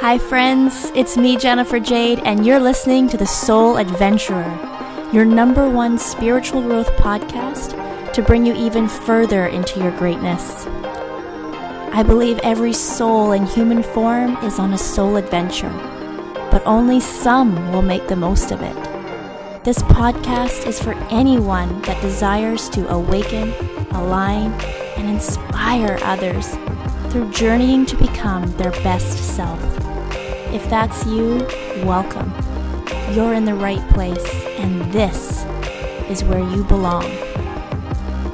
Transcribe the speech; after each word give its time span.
Hi, 0.00 0.16
friends. 0.16 0.90
It's 0.94 1.18
me, 1.18 1.36
Jennifer 1.36 1.78
Jayde, 1.78 2.22
and 2.24 2.46
you're 2.46 2.58
listening 2.58 3.06
to 3.10 3.18
The 3.18 3.26
Soul 3.26 3.76
Adventurer, 3.76 4.48
your 5.12 5.26
number 5.26 5.68
one 5.68 5.98
spiritual 5.98 6.62
growth 6.62 6.88
podcast 6.92 7.74
to 8.14 8.22
bring 8.22 8.46
you 8.46 8.54
even 8.54 8.88
further 8.88 9.48
into 9.48 9.78
your 9.78 9.90
greatness. 9.98 10.64
I 11.92 12.02
believe 12.02 12.38
every 12.38 12.72
soul 12.72 13.32
in 13.32 13.44
human 13.44 13.82
form 13.82 14.38
is 14.38 14.58
on 14.58 14.72
a 14.72 14.78
soul 14.78 15.16
adventure, 15.16 15.68
but 16.50 16.62
only 16.64 16.98
some 16.98 17.70
will 17.70 17.82
make 17.82 18.08
the 18.08 18.16
most 18.16 18.52
of 18.52 18.62
it. 18.62 19.64
This 19.64 19.82
podcast 19.82 20.66
is 20.66 20.80
for 20.80 20.94
anyone 21.10 21.82
that 21.82 22.00
desires 22.00 22.70
to 22.70 22.88
awaken, 22.88 23.52
align, 23.90 24.50
and 24.96 25.10
inspire 25.10 25.98
others 26.00 26.56
through 27.10 27.30
journeying 27.32 27.84
to 27.84 27.98
become 27.98 28.50
their 28.52 28.70
best 28.70 29.36
self. 29.36 29.89
If 30.52 30.68
that's 30.68 31.06
you, 31.06 31.46
welcome. 31.84 32.34
You're 33.14 33.34
in 33.34 33.44
the 33.44 33.54
right 33.54 33.88
place, 33.90 34.28
and 34.58 34.92
this 34.92 35.44
is 36.10 36.24
where 36.24 36.40
you 36.40 36.64
belong. 36.64 37.04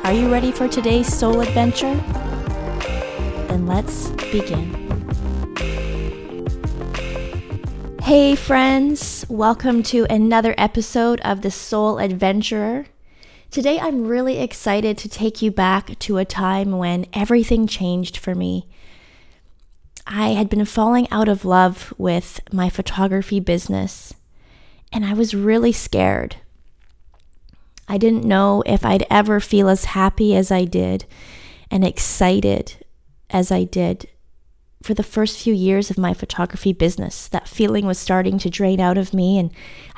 Are 0.03 0.15
you 0.15 0.33
ready 0.33 0.51
for 0.51 0.67
today's 0.67 1.13
soul 1.13 1.43
adventure? 1.43 1.95
Then 3.49 3.67
let's 3.67 4.09
begin. 4.33 4.73
Hey, 8.01 8.35
friends, 8.35 9.27
welcome 9.29 9.83
to 9.83 10.07
another 10.09 10.55
episode 10.57 11.21
of 11.21 11.43
The 11.43 11.51
Soul 11.51 11.99
Adventurer. 11.99 12.87
Today, 13.51 13.79
I'm 13.79 14.07
really 14.07 14.39
excited 14.39 14.97
to 14.99 15.09
take 15.11 15.43
you 15.43 15.51
back 15.51 15.99
to 15.99 16.17
a 16.17 16.25
time 16.25 16.79
when 16.79 17.05
everything 17.13 17.67
changed 17.67 18.17
for 18.17 18.35
me 18.35 18.67
I 20.07 20.31
had 20.31 20.49
been 20.49 20.65
falling 20.65 21.09
out 21.11 21.29
of 21.29 21.45
love 21.45 21.93
with 21.99 22.41
my 22.53 22.71
photography 22.71 23.41
business, 23.41 24.15
and 24.93 25.05
I 25.05 25.15
was 25.15 25.35
really 25.35 25.73
scared. 25.73 26.37
I 27.89 27.99
didn't 27.99 28.25
know 28.25 28.63
if 28.67 28.85
I'd 28.85 29.07
ever 29.11 29.41
feel 29.41 29.69
as 29.69 29.87
happy 29.87 30.35
as 30.37 30.51
I 30.51 30.65
did 30.65 31.07
and 31.71 31.85
excited 31.85 32.85
as 33.31 33.51
I 33.51 33.65
did 33.65 34.09
for 34.83 34.95
the 34.95 35.03
first 35.03 35.41
few 35.41 35.55
years 35.55 35.91
of 35.91 35.99
my 35.99 36.15
photography 36.15 36.73
business. 36.73 37.27
That 37.29 37.49
feeling 37.49 37.87
was 37.87 37.99
starting 37.99 38.39
to 38.39 38.51
drain 38.51 38.81
out 38.81 38.99
of 38.99 39.13
me, 39.13 39.39
and 39.39 39.51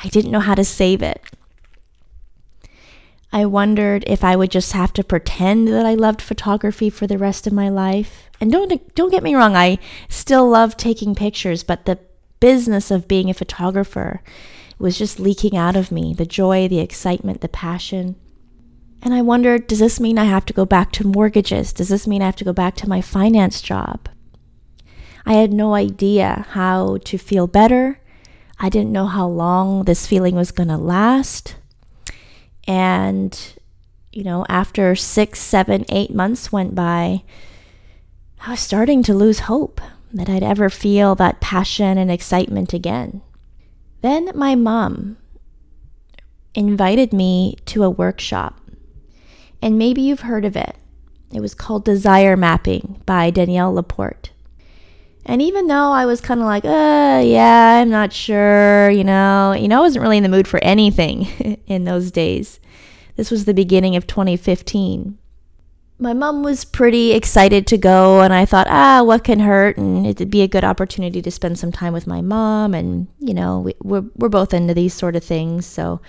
I 0.03 0.09
didn't 0.09 0.31
know 0.31 0.41
how 0.41 0.55
to 0.55 0.65
save 0.65 1.03
it. 1.03 1.23
I 3.33 3.45
wondered 3.45 4.05
if 4.07 4.25
I 4.25 4.37
would 4.37 4.51
just 4.51 4.73
have 4.73 4.93
to 4.95 5.05
pretend 5.05 5.69
that 5.69 5.85
I 5.85 5.95
loved 5.95 6.23
photography 6.23 6.89
for 6.89 7.07
the 7.07 7.19
rest 7.19 7.47
of 7.47 7.53
my 7.53 7.69
life. 7.69 8.31
And 8.41 8.51
don't 8.51 8.95
don't 8.95 9.11
get 9.11 9.23
me 9.23 9.35
wrong, 9.35 9.55
I 9.55 9.79
still 10.09 10.49
love 10.49 10.77
taking 10.77 11.15
pictures, 11.15 11.63
but 11.63 11.85
the 11.85 11.99
business 12.41 12.91
of 12.91 13.09
being 13.09 13.29
a 13.29 13.35
photographer 13.35 14.23
was 14.79 14.97
just 14.97 15.19
leaking 15.19 15.57
out 15.57 15.77
of 15.77 15.91
me, 15.93 16.15
the 16.15 16.25
joy, 16.25 16.69
the 16.69 16.79
excitement, 16.79 17.41
the 17.41 17.49
passion. 17.49 18.17
And 19.03 19.13
I 19.13 19.23
wondered, 19.23 19.67
does 19.67 19.79
this 19.81 20.01
mean 20.01 20.19
I 20.19 20.25
have 20.25 20.47
to 20.47 20.53
go 20.53 20.65
back 20.65 20.93
to 20.93 21.07
mortgages? 21.07 21.73
Does 21.73 21.89
this 21.89 22.07
mean 22.07 22.23
I 22.23 22.27
have 22.27 22.37
to 22.37 22.45
go 22.45 22.53
back 22.53 22.77
to 22.77 22.89
my 22.89 23.01
finance 23.01 23.61
job? 23.61 24.09
I 25.27 25.35
had 25.35 25.53
no 25.53 25.75
idea 25.75 26.47
how 26.51 26.99
to 27.05 27.19
feel 27.19 27.47
better. 27.47 28.01
I 28.59 28.69
didn't 28.69 28.93
know 28.93 29.07
how 29.07 29.27
long 29.29 29.85
this 29.85 30.07
feeling 30.07 30.35
was 30.35 30.51
going 30.51 30.69
to 30.69 30.77
last. 30.77 31.57
And, 32.69 33.55
you 34.13 34.23
know, 34.23 34.45
after 34.49 34.95
six, 34.95 35.41
seven, 35.41 35.87
eight 35.89 36.15
months 36.15 36.53
went 36.53 36.75
by, 36.75 37.25
I 38.47 38.51
was 38.53 38.61
starting 38.61 39.03
to 39.05 39.15
lose 39.15 39.41
hope 39.41 39.81
that 40.13 40.29
I'd 40.29 40.43
ever 40.43 40.69
feel 40.71 41.15
that 41.15 41.41
passion 41.41 41.99
and 41.99 42.11
excitement 42.11 42.73
again. 42.73 43.23
Then 44.03 44.31
my 44.35 44.55
mom 44.55 45.17
invited 46.55 47.13
me 47.13 47.57
to 47.67 47.83
a 47.85 47.91
workshop. 47.91 48.61
And 49.61 49.79
maybe 49.79 50.03
you've 50.03 50.21
heard 50.21 50.45
of 50.45 50.57
it. 50.57 50.77
It 51.33 51.41
was 51.41 51.55
called 51.55 51.85
Desire 51.85 52.37
Mapping 52.37 53.03
by 53.07 53.31
Danielle 53.31 53.75
Laporte. 53.75 54.31
And 55.29 55.43
even 55.43 55.67
though 55.67 55.93
I 55.93 56.07
was 56.07 56.23
kind 56.23 56.41
of 56.41 56.47
like, 56.47 56.65
uh, 56.65 57.23
yeah, 57.23 57.81
I'm 57.83 57.91
not 57.91 58.15
sure, 58.15 58.89
you 58.89 59.05
know, 59.05 59.53
you 59.53 59.69
know, 59.69 59.79
I 59.79 59.83
wasn't 59.83 60.03
really 60.03 60.17
in 60.17 60.23
the 60.23 60.29
mood 60.31 60.49
for 60.49 60.59
anything 60.65 61.61
in 61.67 61.85
those 61.85 62.11
days. 62.11 62.59
This 63.17 63.31
was 63.31 63.45
the 63.45 63.53
beginning 63.53 63.95
of 63.95 64.07
2015. 64.07 65.19
My 65.99 66.15
mom 66.15 66.43
was 66.43 66.65
pretty 66.65 67.13
excited 67.13 67.67
to 67.67 67.77
go, 67.77 68.23
and 68.23 68.33
I 68.33 68.47
thought, 68.47 68.69
ah, 68.71 69.03
what 69.03 69.23
can 69.25 69.41
hurt? 69.41 69.77
And 69.77 70.07
it'd 70.07 70.31
be 70.31 70.43
a 70.43 70.49
good 70.49 70.65
opportunity 70.65 71.21
to 71.21 71.31
spend 71.31 71.59
some 71.59 71.73
time 71.73 71.93
with 71.93 72.07
my 72.07 72.23
mom. 72.23 72.73
And, 72.73 73.09
you 73.19 73.35
know, 73.35 73.61
we, 73.61 73.75
we're, 73.83 74.05
we're 74.15 74.29
both 74.31 74.55
into 74.55 74.73
these 74.73 74.95
sort 74.95 75.15
of 75.15 75.25
things. 75.25 75.67
So 75.67 76.01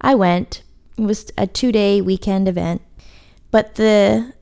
I 0.00 0.14
went. 0.14 0.62
It 0.98 1.02
was 1.04 1.30
a 1.38 1.46
two 1.46 1.72
day 1.72 2.02
weekend 2.02 2.48
event. 2.48 2.82
But 3.50 3.76
the 3.76 4.34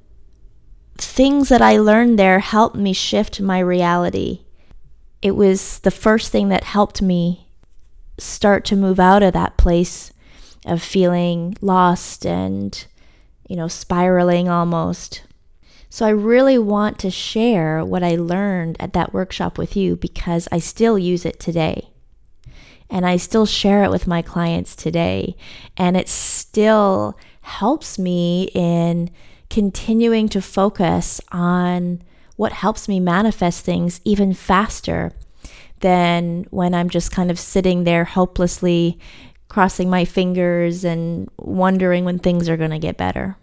things 0.98 1.48
that 1.48 1.62
I 1.62 1.78
learned 1.78 2.18
there 2.18 2.40
helped 2.40 2.76
me 2.76 2.92
shift 2.92 3.40
my 3.40 3.58
reality. 3.58 4.44
It 5.22 5.32
was 5.32 5.80
the 5.80 5.90
first 5.90 6.30
thing 6.30 6.48
that 6.50 6.64
helped 6.64 7.02
me 7.02 7.48
start 8.18 8.64
to 8.66 8.76
move 8.76 8.98
out 8.98 9.22
of 9.22 9.32
that 9.32 9.56
place 9.56 10.12
of 10.64 10.82
feeling 10.82 11.56
lost 11.60 12.26
and, 12.26 12.86
you 13.48 13.56
know, 13.56 13.68
spiraling 13.68 14.48
almost. 14.48 15.22
So 15.88 16.04
I 16.04 16.10
really 16.10 16.58
want 16.58 16.98
to 17.00 17.10
share 17.10 17.84
what 17.84 18.02
I 18.02 18.16
learned 18.16 18.76
at 18.80 18.92
that 18.92 19.12
workshop 19.12 19.56
with 19.56 19.76
you 19.76 19.96
because 19.96 20.48
I 20.50 20.58
still 20.58 20.98
use 20.98 21.24
it 21.24 21.40
today. 21.40 21.88
And 22.90 23.06
I 23.06 23.16
still 23.16 23.46
share 23.46 23.82
it 23.82 23.90
with 23.90 24.06
my 24.06 24.22
clients 24.22 24.76
today. 24.76 25.36
And 25.76 25.96
it 25.96 26.08
still 26.08 27.18
helps 27.40 27.98
me 27.98 28.50
in 28.54 29.10
continuing 29.50 30.28
to 30.30 30.42
focus 30.42 31.20
on 31.32 32.02
what 32.36 32.52
helps 32.52 32.88
me 32.88 33.00
manifest 33.00 33.64
things 33.64 34.00
even 34.04 34.34
faster 34.34 35.12
than 35.80 36.46
when 36.50 36.74
I'm 36.74 36.90
just 36.90 37.12
kind 37.12 37.30
of 37.30 37.38
sitting 37.38 37.84
there 37.84 38.04
hopelessly 38.04 38.98
crossing 39.48 39.88
my 39.88 40.04
fingers 40.04 40.84
and 40.84 41.28
wondering 41.38 42.04
when 42.04 42.18
things 42.18 42.48
are 42.48 42.56
going 42.56 42.70
to 42.70 42.78
get 42.78 42.96
better. 42.96 43.36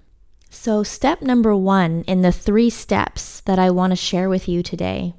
So, 0.49 0.83
step 0.83 1.21
number 1.21 1.55
one 1.55 2.03
in 2.07 2.21
the 2.21 2.31
three 2.31 2.69
steps 2.69 3.41
that 3.41 3.57
I 3.57 3.71
want 3.71 3.91
to 3.91 3.95
share 3.95 4.29
with 4.29 4.47
you 4.47 4.61
today 4.61 5.15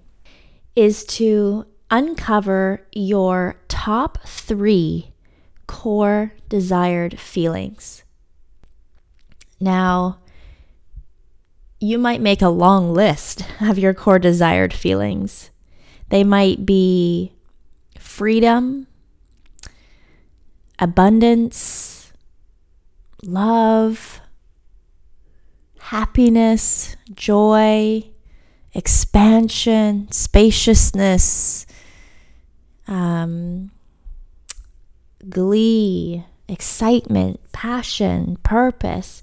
is 0.77 1.05
to 1.05 1.67
uncover 1.91 2.87
your 2.93 3.57
top 3.69 4.19
three 4.27 5.13
core 5.67 6.33
desired 6.49 7.19
feelings. 7.19 8.05
Now, 9.59 10.19
you 11.81 11.99
might 11.99 12.21
make 12.21 12.43
a 12.43 12.49
long 12.49 12.93
list 12.93 13.45
of 13.61 13.79
your 13.79 13.95
core 13.95 14.19
desired 14.19 14.73
feelings. 14.73 15.51
They 16.09 16.25
might 16.25 16.65
be 16.65 17.33
freedom, 17.99 18.87
abundance, 20.79 22.13
love, 23.23 24.21
happiness, 25.79 26.97
joy, 27.15 28.05
expansion, 28.75 30.11
spaciousness, 30.11 31.67
um, 32.87 33.71
glee, 35.29 36.25
excitement, 36.49 37.41
passion, 37.53 38.37
purpose, 38.43 39.23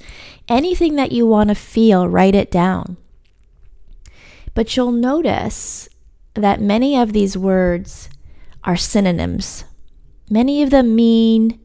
anything 0.51 0.95
that 0.95 1.11
you 1.11 1.25
want 1.25 1.49
to 1.49 1.55
feel, 1.55 2.07
write 2.07 2.35
it 2.35 2.51
down. 2.51 2.97
But 4.53 4.75
you'll 4.75 4.91
notice 4.91 5.87
that 6.33 6.61
many 6.61 6.97
of 6.97 7.13
these 7.13 7.37
words 7.37 8.09
are 8.63 8.75
synonyms. 8.75 9.63
Many 10.29 10.61
of 10.61 10.69
them 10.69 10.95
mean 10.95 11.59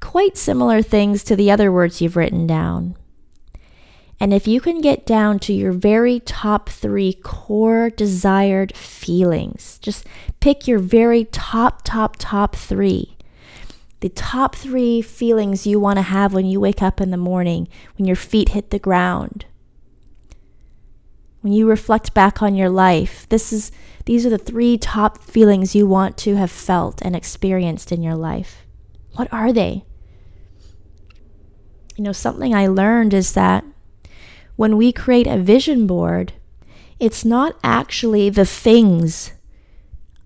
quite 0.00 0.36
similar 0.36 0.80
things 0.80 1.24
to 1.24 1.36
the 1.36 1.50
other 1.50 1.70
words 1.70 2.00
you've 2.00 2.16
written 2.16 2.46
down. 2.46 2.96
And 4.20 4.32
if 4.32 4.48
you 4.48 4.60
can 4.60 4.80
get 4.80 5.06
down 5.06 5.38
to 5.40 5.52
your 5.52 5.72
very 5.72 6.20
top 6.20 6.68
three 6.68 7.12
core 7.12 7.90
desired 7.90 8.76
feelings, 8.76 9.78
just 9.80 10.06
pick 10.40 10.66
your 10.66 10.80
very 10.80 11.24
top, 11.24 11.82
top, 11.84 12.16
top 12.18 12.56
three 12.56 13.17
the 14.00 14.08
top 14.08 14.54
three 14.54 15.02
feelings 15.02 15.66
you 15.66 15.80
want 15.80 15.96
to 15.96 16.02
have 16.02 16.32
when 16.32 16.46
you 16.46 16.60
wake 16.60 16.82
up 16.82 17.00
in 17.00 17.10
the 17.10 17.16
morning, 17.16 17.68
when 17.96 18.06
your 18.06 18.16
feet 18.16 18.50
hit 18.50 18.70
the 18.70 18.78
ground. 18.78 19.46
When 21.40 21.52
you 21.52 21.68
reflect 21.68 22.14
back 22.14 22.42
on 22.42 22.54
your 22.54 22.68
life, 22.68 23.28
this 23.28 23.52
is 23.52 23.72
these 24.04 24.24
are 24.24 24.30
the 24.30 24.38
three 24.38 24.78
top 24.78 25.18
feelings 25.18 25.74
you 25.74 25.86
want 25.86 26.16
to 26.18 26.36
have 26.36 26.50
felt 26.50 27.02
and 27.02 27.14
experienced 27.14 27.92
in 27.92 28.02
your 28.02 28.14
life. 28.14 28.64
What 29.16 29.32
are 29.32 29.52
they? 29.52 29.84
You 31.96 32.04
know, 32.04 32.12
something 32.12 32.54
I 32.54 32.68
learned 32.68 33.12
is 33.12 33.32
that 33.32 33.64
when 34.56 34.76
we 34.76 34.92
create 34.92 35.26
a 35.26 35.38
vision 35.38 35.86
board, 35.86 36.32
it's 36.98 37.24
not 37.24 37.56
actually 37.62 38.30
the 38.30 38.46
things 38.46 39.32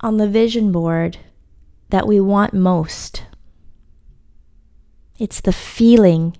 on 0.00 0.16
the 0.16 0.28
vision 0.28 0.72
board 0.72 1.18
that 1.90 2.06
we 2.06 2.20
want 2.20 2.54
most. 2.54 3.24
It's 5.22 5.40
the 5.40 5.52
feeling 5.52 6.36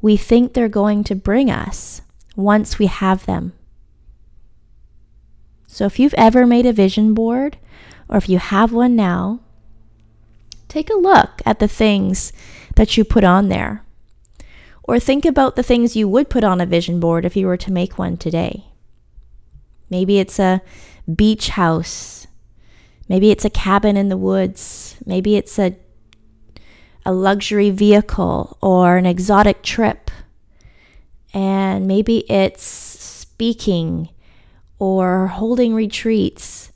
we 0.00 0.16
think 0.16 0.54
they're 0.54 0.66
going 0.66 1.04
to 1.04 1.14
bring 1.14 1.50
us 1.50 2.00
once 2.36 2.78
we 2.78 2.86
have 2.86 3.26
them. 3.26 3.52
So 5.66 5.84
if 5.84 5.98
you've 5.98 6.14
ever 6.14 6.46
made 6.46 6.64
a 6.64 6.72
vision 6.72 7.12
board, 7.12 7.58
or 8.08 8.16
if 8.16 8.26
you 8.26 8.38
have 8.38 8.72
one 8.72 8.96
now, 8.96 9.40
take 10.68 10.88
a 10.88 10.94
look 10.96 11.42
at 11.44 11.58
the 11.58 11.68
things 11.68 12.32
that 12.76 12.96
you 12.96 13.04
put 13.04 13.24
on 13.24 13.50
there. 13.50 13.84
Or 14.84 14.98
think 14.98 15.26
about 15.26 15.56
the 15.56 15.62
things 15.62 15.94
you 15.94 16.08
would 16.08 16.30
put 16.30 16.44
on 16.44 16.62
a 16.62 16.66
vision 16.66 17.00
board 17.00 17.26
if 17.26 17.36
you 17.36 17.46
were 17.46 17.58
to 17.58 17.70
make 17.70 17.98
one 17.98 18.16
today. 18.16 18.68
Maybe 19.90 20.18
it's 20.18 20.38
a 20.38 20.62
beach 21.14 21.50
house. 21.50 22.26
Maybe 23.06 23.30
it's 23.30 23.44
a 23.44 23.50
cabin 23.50 23.98
in 23.98 24.08
the 24.08 24.16
woods. 24.16 24.96
Maybe 25.04 25.36
it's 25.36 25.58
a 25.58 25.76
a 27.08 27.12
luxury 27.12 27.70
vehicle 27.70 28.58
or 28.60 28.98
an 28.98 29.06
exotic 29.06 29.62
trip. 29.62 30.10
And 31.32 31.88
maybe 31.88 32.30
it's 32.30 32.62
speaking 32.62 34.10
or 34.78 35.28
holding 35.28 35.74
retreats 35.74 36.70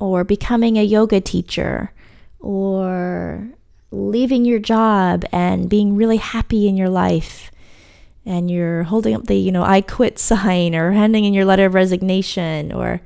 or 0.00 0.24
becoming 0.24 0.76
a 0.76 0.82
yoga 0.82 1.20
teacher 1.20 1.92
or 2.40 3.52
leaving 3.92 4.44
your 4.44 4.58
job 4.58 5.24
and 5.30 5.70
being 5.70 5.94
really 5.94 6.16
happy 6.16 6.66
in 6.66 6.76
your 6.76 6.88
life 6.88 7.52
and 8.26 8.50
you're 8.50 8.82
holding 8.84 9.14
up 9.14 9.26
the 9.26 9.36
you 9.36 9.52
know 9.52 9.62
i 9.62 9.80
quit 9.80 10.18
sign 10.30 10.74
or 10.74 10.92
handing 10.92 11.24
in 11.24 11.34
your 11.34 11.44
letter 11.44 11.66
of 11.66 11.74
resignation 11.74 12.72
or 12.72 13.00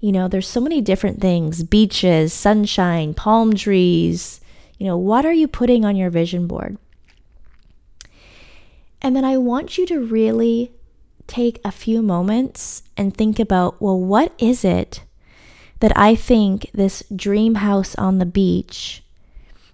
you 0.00 0.12
know 0.12 0.28
there's 0.28 0.48
so 0.48 0.60
many 0.60 0.80
different 0.80 1.20
things 1.20 1.62
beaches 1.64 2.32
sunshine 2.32 3.12
palm 3.12 3.54
trees 3.54 4.39
you 4.80 4.86
know 4.86 4.96
what 4.96 5.24
are 5.24 5.32
you 5.32 5.46
putting 5.46 5.84
on 5.84 5.94
your 5.94 6.10
vision 6.10 6.48
board 6.48 6.76
and 9.00 9.14
then 9.14 9.24
i 9.24 9.36
want 9.36 9.78
you 9.78 9.86
to 9.86 10.00
really 10.00 10.72
take 11.30 11.60
a 11.64 11.70
few 11.70 12.02
moments 12.02 12.82
and 12.96 13.16
think 13.16 13.38
about 13.38 13.80
well, 13.80 13.98
what 13.98 14.32
is 14.38 14.64
it 14.64 15.04
that 15.78 15.96
I 15.96 16.14
think 16.14 16.68
this 16.74 17.02
dream 17.14 17.54
house 17.56 17.94
on 17.94 18.18
the 18.18 18.26
beach 18.26 19.02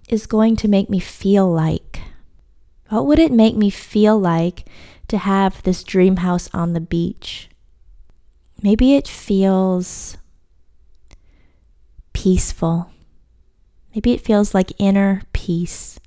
is 0.07 0.27
going 0.27 0.55
to 0.57 0.67
make 0.67 0.89
me 0.89 0.99
feel 0.99 1.51
like? 1.51 1.99
What 2.89 3.07
would 3.07 3.19
it 3.19 3.31
make 3.31 3.55
me 3.55 3.69
feel 3.71 4.17
like 4.17 4.65
to 5.09 5.17
have 5.17 5.63
this 5.63 5.83
dream 5.83 6.17
house 6.17 6.47
on 6.53 6.73
the 6.73 6.79
beach? 6.79 7.49
Maybe 8.61 8.95
it 8.95 9.07
feels 9.07 10.15
peaceful. 12.13 12.91
Maybe 13.97 14.11
it 14.11 14.21
feels 14.21 14.53
like 14.53 14.73
inner 14.77 15.23
peace. 15.33 15.99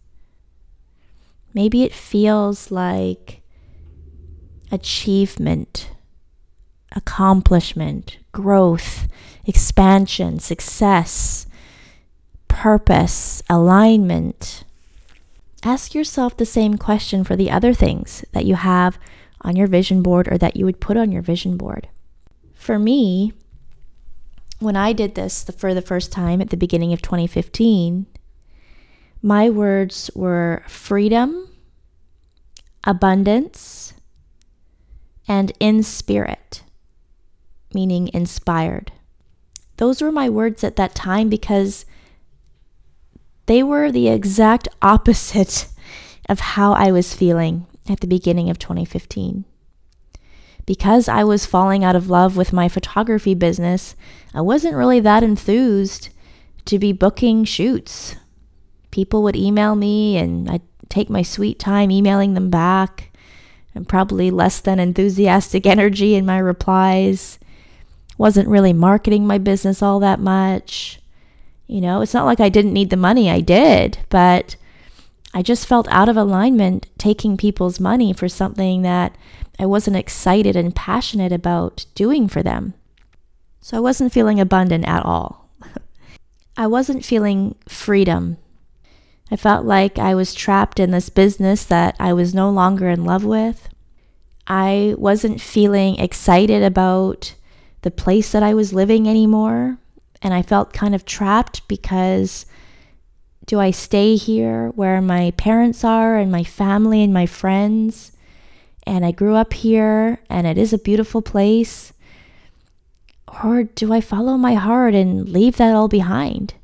Maybe 1.52 1.82
it 1.82 1.92
feels 1.92 2.70
like 2.70 3.42
achievement, 4.70 5.90
accomplishment, 6.94 8.19
growth, 8.31 9.08
expansion, 9.44 10.38
success, 10.38 11.48
purpose, 12.46 13.42
alignment. 13.50 14.62
Ask 15.64 15.92
yourself 15.92 16.37
the 16.37 16.46
same 16.46 16.78
question 16.78 17.25
for 17.25 17.34
the 17.34 17.50
other 17.50 17.75
things 17.75 18.25
that 18.31 18.46
you 18.46 18.54
have 18.54 19.00
on 19.40 19.56
your 19.56 19.66
vision 19.66 20.00
board 20.00 20.28
or 20.31 20.38
that 20.38 20.54
you 20.56 20.64
would 20.64 20.81
put 20.81 20.96
on 20.96 21.10
your 21.10 21.22
vision 21.22 21.56
board. 21.56 21.88
For 22.54 22.78
me, 22.78 23.32
when 24.61 24.77
I 24.77 24.93
did 24.93 25.15
this 25.15 25.45
for 25.57 25.75
the 25.75 25.83
first 25.83 26.12
time 26.12 26.41
at 26.41 26.51
the 26.51 26.57
beginning 26.57 26.93
of 26.93 27.03
2015, 27.03 28.07
my 29.23 29.51
words 29.51 30.11
were 30.15 30.62
freedom, 30.69 31.49
abundance, 32.85 33.95
and 35.27 35.53
in 35.61 35.83
spirit, 35.83 36.62
meaning 37.75 38.11
inspired. 38.12 38.93
Those 39.79 40.03
were 40.03 40.12
my 40.12 40.29
words 40.29 40.62
at 40.62 40.77
that 40.77 40.95
time 40.95 41.29
because 41.29 41.87
they 43.47 43.62
were 43.62 43.91
the 43.91 44.09
exact 44.09 44.69
opposite 44.83 45.69
of 46.29 46.41
how 46.41 46.73
I 46.75 46.93
was 46.93 47.15
feeling 47.15 47.67
at 47.89 48.01
the 48.01 48.07
beginning 48.07 48.51
of 48.51 48.59
2015. 48.59 49.45
Because 50.70 51.08
I 51.08 51.25
was 51.25 51.46
falling 51.46 51.82
out 51.82 51.96
of 51.96 52.08
love 52.08 52.37
with 52.37 52.52
my 52.52 52.69
photography 52.69 53.34
business, 53.34 53.96
I 54.32 54.40
wasn't 54.40 54.76
really 54.76 55.00
that 55.00 55.25
enthused 55.25 56.11
to 56.67 56.78
be 56.78 56.93
booking 56.93 57.43
shoots. 57.43 58.14
People 58.93 59.25
would 59.25 59.34
email 59.34 59.75
me 59.75 60.17
and 60.17 60.49
I'd 60.49 60.62
take 60.88 61.11
my 61.11 61.22
sweet 61.22 61.58
time 61.58 61.90
emailing 61.90 62.34
them 62.34 62.50
back 62.50 63.11
and 63.75 63.88
probably 63.88 64.31
less 64.31 64.61
than 64.61 64.78
enthusiastic 64.78 65.67
energy 65.67 66.14
in 66.14 66.25
my 66.25 66.38
replies. 66.38 67.40
Wasn't 68.16 68.46
really 68.46 68.73
marketing 68.73 69.26
my 69.26 69.38
business 69.38 69.82
all 69.82 69.99
that 69.99 70.20
much. 70.20 71.00
You 71.66 71.81
know, 71.81 72.00
it's 72.00 72.14
not 72.14 72.26
like 72.26 72.38
I 72.38 72.49
didn't 72.49 72.75
need 72.75 72.90
the 72.90 72.96
money, 72.96 73.28
I 73.28 73.40
did, 73.40 73.99
but 74.08 74.55
I 75.32 75.43
just 75.43 75.67
felt 75.67 75.87
out 75.88 76.09
of 76.09 76.17
alignment 76.17 76.87
taking 76.99 77.37
people's 77.37 77.79
money 77.79 78.12
for 78.12 78.29
something 78.29 78.82
that 78.82 79.17
I 79.59 79.67
wasn't 79.67 79.97
excited 79.97 80.56
and 80.56 80.75
passionate 80.75 81.32
about 81.32 81.87
doing 81.94 82.29
for 82.29 82.43
them. 82.43 82.75
So 83.61 83.77
I 83.77 83.81
wasn't 83.81 84.12
feeling 84.12 84.41
abundant 84.41 84.87
at 84.87 85.05
all. 85.05 85.49
I 86.56 86.67
wasn't 86.67 87.05
feeling 87.05 87.55
freedom 87.69 88.38
I 89.31 89.37
felt 89.37 89.65
like 89.65 89.99
I 89.99 90.15
was 90.15 90.35
trapped 90.35 90.81
in 90.81 90.91
this 90.91 91.09
business 91.09 91.65
that 91.65 91.94
I 92.00 92.12
was 92.12 92.35
no 92.35 92.50
longer 92.50 92.88
in 92.88 93.05
love 93.05 93.25
with. 93.25 93.69
I 94.47 94.94
wasn't 94.99 95.41
feeling 95.41 95.99
excited 96.00 96.62
about 96.65 97.35
the 97.83 97.93
place 97.93 98.33
that 98.33 98.43
I 98.43 98.55
was 98.55 98.73
living 98.73 99.09
anymore. 99.09 99.79
And 100.21 100.35
I 100.35 100.43
felt 100.43 100.73
kind 100.73 100.94
of 100.94 101.06
trapped 101.06 101.67
because 101.69 102.44
do 103.50 103.58
I 103.58 103.73
stay 103.73 104.14
here 104.14 104.69
where 104.76 105.02
my 105.02 105.32
parents 105.32 105.82
are 105.82 106.17
and 106.17 106.31
my 106.31 106.44
family 106.44 107.02
and 107.02 107.12
my 107.12 107.26
friends? 107.26 108.12
And 108.87 109.05
I 109.05 109.11
grew 109.11 109.35
up 109.35 109.55
here 109.55 110.20
and 110.31 110.47
it 110.47 110.57
is 110.57 110.73
a 110.73 110.78
beautiful 110.78 111.21
place. 111.21 111.92
Or 113.42 113.64
do 113.64 113.92
I 113.92 114.00
follow 114.00 114.37
my 114.37 114.54
heart 114.54 114.95
and 114.95 115.28
leave 115.28 115.57
that 115.57 115.75
all 115.75 115.88
behind? 115.88 116.54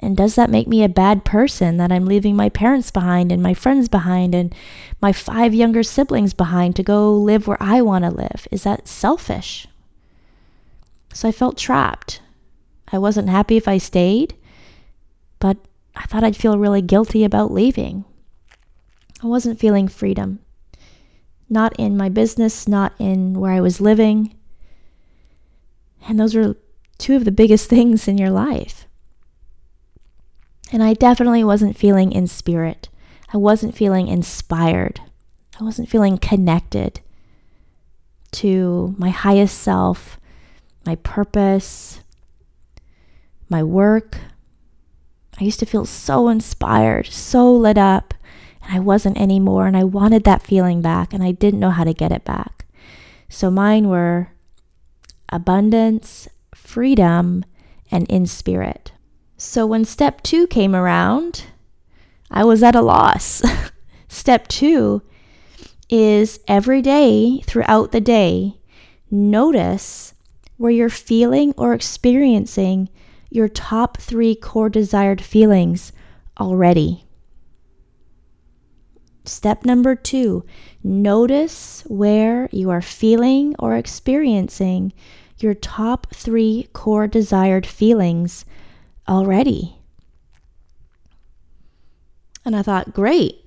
And 0.00 0.16
does 0.16 0.34
that 0.36 0.48
make 0.48 0.66
me 0.66 0.82
a 0.82 0.88
bad 0.88 1.26
person 1.26 1.76
that 1.76 1.92
I'm 1.92 2.06
leaving 2.06 2.34
my 2.34 2.48
parents 2.48 2.90
behind 2.90 3.30
and 3.30 3.42
my 3.42 3.52
friends 3.52 3.90
behind 3.90 4.34
and 4.34 4.54
my 5.02 5.12
five 5.12 5.52
younger 5.52 5.82
siblings 5.82 6.32
behind 6.32 6.74
to 6.76 6.82
go 6.82 7.12
live 7.12 7.46
where 7.46 7.62
I 7.62 7.82
want 7.82 8.06
to 8.06 8.10
live? 8.10 8.48
Is 8.50 8.62
that 8.62 8.88
selfish? 8.88 9.68
So 11.12 11.28
I 11.28 11.32
felt 11.32 11.58
trapped. 11.58 12.22
I 12.90 12.96
wasn't 12.96 13.28
happy 13.28 13.58
if 13.58 13.68
I 13.68 13.76
stayed, 13.76 14.34
but 15.38 15.58
I 15.96 16.06
thought 16.06 16.24
I'd 16.24 16.36
feel 16.36 16.58
really 16.58 16.82
guilty 16.82 17.24
about 17.24 17.52
leaving. 17.52 18.04
I 19.22 19.26
wasn't 19.26 19.58
feeling 19.60 19.88
freedom. 19.88 20.40
Not 21.48 21.74
in 21.78 21.96
my 21.96 22.08
business, 22.08 22.66
not 22.66 22.92
in 22.98 23.34
where 23.34 23.52
I 23.52 23.60
was 23.60 23.80
living. 23.80 24.34
And 26.06 26.18
those 26.18 26.34
are 26.34 26.56
two 26.98 27.16
of 27.16 27.24
the 27.24 27.32
biggest 27.32 27.68
things 27.70 28.08
in 28.08 28.18
your 28.18 28.30
life. 28.30 28.86
And 30.72 30.82
I 30.82 30.94
definitely 30.94 31.44
wasn't 31.44 31.76
feeling 31.76 32.12
in 32.12 32.26
spirit. 32.26 32.88
I 33.32 33.36
wasn't 33.36 33.76
feeling 33.76 34.08
inspired. 34.08 35.00
I 35.60 35.64
wasn't 35.64 35.88
feeling 35.88 36.18
connected 36.18 37.00
to 38.32 38.94
my 38.98 39.10
highest 39.10 39.58
self, 39.58 40.18
my 40.84 40.96
purpose, 40.96 42.00
my 43.48 43.62
work. 43.62 44.18
I 45.40 45.44
used 45.44 45.58
to 45.60 45.66
feel 45.66 45.84
so 45.84 46.28
inspired, 46.28 47.06
so 47.06 47.52
lit 47.52 47.78
up, 47.78 48.14
and 48.62 48.74
I 48.74 48.80
wasn't 48.80 49.18
anymore. 49.18 49.66
And 49.66 49.76
I 49.76 49.84
wanted 49.84 50.24
that 50.24 50.42
feeling 50.42 50.80
back, 50.80 51.12
and 51.12 51.22
I 51.22 51.32
didn't 51.32 51.60
know 51.60 51.70
how 51.70 51.84
to 51.84 51.94
get 51.94 52.12
it 52.12 52.24
back. 52.24 52.66
So 53.28 53.50
mine 53.50 53.88
were 53.88 54.28
abundance, 55.28 56.28
freedom, 56.54 57.44
and 57.90 58.06
in 58.08 58.26
spirit. 58.26 58.92
So 59.36 59.66
when 59.66 59.84
step 59.84 60.22
two 60.22 60.46
came 60.46 60.74
around, 60.74 61.44
I 62.30 62.44
was 62.44 62.62
at 62.62 62.76
a 62.76 62.82
loss. 62.82 63.42
step 64.08 64.48
two 64.48 65.02
is 65.90 66.40
every 66.48 66.82
day 66.82 67.40
throughout 67.44 67.92
the 67.92 68.00
day, 68.00 68.58
notice 69.10 70.14
where 70.56 70.70
you're 70.70 70.88
feeling 70.88 71.52
or 71.56 71.74
experiencing 71.74 72.88
your 73.34 73.48
top 73.48 73.96
three 73.96 74.36
core 74.36 74.68
desired 74.68 75.20
feelings 75.20 75.92
already. 76.38 77.04
Step 79.24 79.64
number 79.64 79.96
two, 79.96 80.44
notice 80.84 81.82
where 81.88 82.48
you 82.52 82.70
are 82.70 82.80
feeling 82.80 83.56
or 83.58 83.74
experiencing 83.74 84.92
your 85.38 85.52
top 85.52 86.06
three 86.14 86.68
core 86.72 87.08
desired 87.08 87.66
feelings 87.66 88.44
already. 89.08 89.78
And 92.44 92.54
I 92.54 92.62
thought, 92.62 92.92
great. 92.92 93.42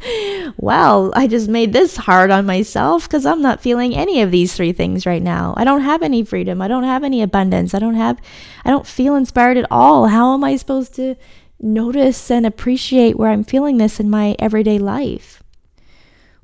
well, 0.56 1.12
I 1.14 1.26
just 1.26 1.48
made 1.48 1.72
this 1.72 1.96
hard 1.96 2.30
on 2.30 2.46
myself 2.46 3.04
because 3.04 3.26
I'm 3.26 3.42
not 3.42 3.60
feeling 3.60 3.94
any 3.94 4.22
of 4.22 4.30
these 4.30 4.54
three 4.54 4.72
things 4.72 5.04
right 5.04 5.22
now. 5.22 5.54
I 5.56 5.64
don't 5.64 5.82
have 5.82 6.02
any 6.02 6.24
freedom. 6.24 6.62
I 6.62 6.68
don't 6.68 6.84
have 6.84 7.04
any 7.04 7.20
abundance. 7.20 7.74
I 7.74 7.78
don't 7.78 7.96
have, 7.96 8.18
I 8.64 8.70
don't 8.70 8.86
feel 8.86 9.14
inspired 9.14 9.58
at 9.58 9.70
all. 9.70 10.08
How 10.08 10.32
am 10.32 10.42
I 10.42 10.56
supposed 10.56 10.94
to 10.94 11.16
notice 11.60 12.30
and 12.30 12.46
appreciate 12.46 13.18
where 13.18 13.30
I'm 13.30 13.44
feeling 13.44 13.76
this 13.76 14.00
in 14.00 14.08
my 14.08 14.34
everyday 14.38 14.78
life? 14.78 15.42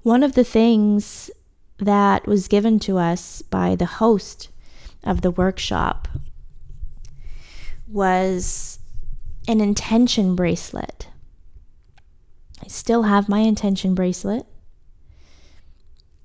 One 0.02 0.22
of 0.22 0.34
the 0.34 0.44
things 0.44 1.30
that 1.78 2.26
was 2.26 2.48
given 2.48 2.78
to 2.80 2.98
us 2.98 3.42
by 3.42 3.74
the 3.74 3.86
host 3.86 4.50
of 5.02 5.22
the 5.22 5.30
workshop 5.30 6.08
was 7.88 8.78
an 9.48 9.60
intention 9.60 10.34
bracelet. 10.34 11.08
I 12.62 12.68
still 12.68 13.02
have 13.02 13.28
my 13.28 13.40
intention 13.40 13.94
bracelet. 13.94 14.46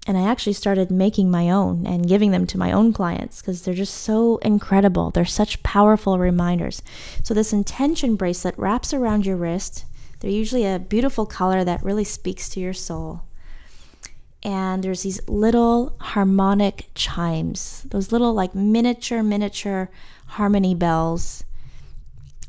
And 0.08 0.18
I 0.18 0.24
actually 0.28 0.54
started 0.54 0.90
making 0.90 1.30
my 1.30 1.52
own 1.52 1.86
and 1.86 2.08
giving 2.08 2.32
them 2.32 2.48
to 2.48 2.58
my 2.58 2.72
own 2.72 2.92
clients 2.92 3.40
because 3.40 3.62
they're 3.62 3.74
just 3.76 3.94
so 3.94 4.38
incredible. 4.38 5.12
They're 5.12 5.26
such 5.26 5.62
powerful 5.62 6.18
reminders. 6.18 6.82
So, 7.24 7.36
this 7.36 7.54
intention 7.54 8.16
bracelet 8.16 8.58
wraps 8.58 8.96
around 8.96 9.28
your 9.28 9.36
wrist. 9.36 9.86
They're 10.20 10.32
usually 10.32 10.66
a 10.66 10.80
beautiful 10.80 11.28
color 11.28 11.64
that 11.64 11.84
really 11.84 12.04
speaks 12.04 12.50
to 12.50 12.60
your 12.60 12.74
soul 12.74 13.22
and 14.44 14.84
there's 14.84 15.04
these 15.04 15.28
little 15.28 15.96
harmonic 16.00 16.90
chimes, 16.96 17.84
those 17.90 18.12
little 18.12 18.34
like 18.34 18.56
miniature, 18.56 19.22
miniature 19.22 19.92
harmony 20.28 20.74
bells 20.74 21.44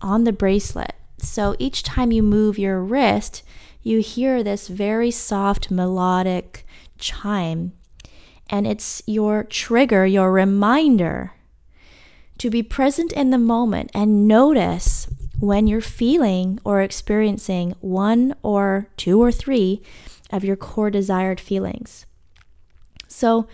on 0.00 0.24
the 0.24 0.32
bracelet. 0.32 0.94
So 1.18 1.54
each 1.58 1.82
time 1.82 2.10
you 2.10 2.22
move 2.22 2.58
your 2.58 2.80
wrist, 2.80 3.42
you 3.82 4.00
hear 4.00 4.42
this 4.42 4.68
very 4.68 5.10
soft 5.10 5.70
melodic 5.70 6.66
chime, 6.98 7.72
and 8.48 8.66
it's 8.66 9.02
your 9.06 9.44
trigger, 9.44 10.06
your 10.06 10.32
reminder 10.32 11.32
to 12.38 12.50
be 12.50 12.62
present 12.62 13.12
in 13.12 13.30
the 13.30 13.38
moment 13.38 13.90
and 13.94 14.26
notice 14.26 15.08
when 15.38 15.66
you're 15.66 15.80
feeling 15.80 16.58
or 16.64 16.82
experiencing 16.82 17.74
one 17.80 18.34
or 18.42 18.88
two 18.96 19.20
or 19.20 19.32
three 19.32 19.82
of 20.30 20.44
your 20.44 20.56
core 20.56 20.90
desired 20.90 21.40
feelings. 21.40 22.06
So 23.08 23.46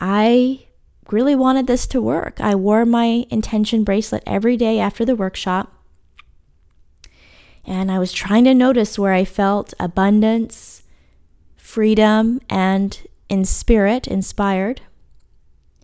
I 0.00 0.66
really 1.10 1.34
wanted 1.34 1.66
this 1.66 1.86
to 1.88 2.00
work. 2.00 2.40
I 2.40 2.54
wore 2.54 2.84
my 2.84 3.26
intention 3.30 3.84
bracelet 3.84 4.22
every 4.26 4.56
day 4.56 4.78
after 4.78 5.04
the 5.04 5.16
workshop. 5.16 5.73
And 7.66 7.90
I 7.90 7.98
was 7.98 8.12
trying 8.12 8.44
to 8.44 8.54
notice 8.54 8.98
where 8.98 9.12
I 9.12 9.24
felt 9.24 9.72
abundance, 9.80 10.82
freedom, 11.56 12.40
and 12.50 12.98
in 13.28 13.44
spirit, 13.44 14.06
inspired. 14.06 14.82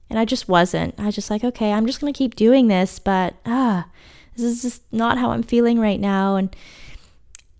And 0.08 0.18
I 0.18 0.24
just 0.24 0.48
wasn't. 0.48 0.94
I 0.98 1.06
was 1.06 1.14
just 1.14 1.30
like, 1.30 1.44
okay, 1.44 1.72
I'm 1.72 1.86
just 1.86 2.00
going 2.00 2.12
to 2.12 2.18
keep 2.18 2.34
doing 2.34 2.68
this, 2.68 2.98
but 2.98 3.34
ah, 3.46 3.86
this 4.36 4.44
is 4.44 4.62
just 4.62 4.82
not 4.92 5.18
how 5.18 5.30
I'm 5.30 5.42
feeling 5.42 5.78
right 5.78 6.00
now. 6.00 6.36
And 6.36 6.54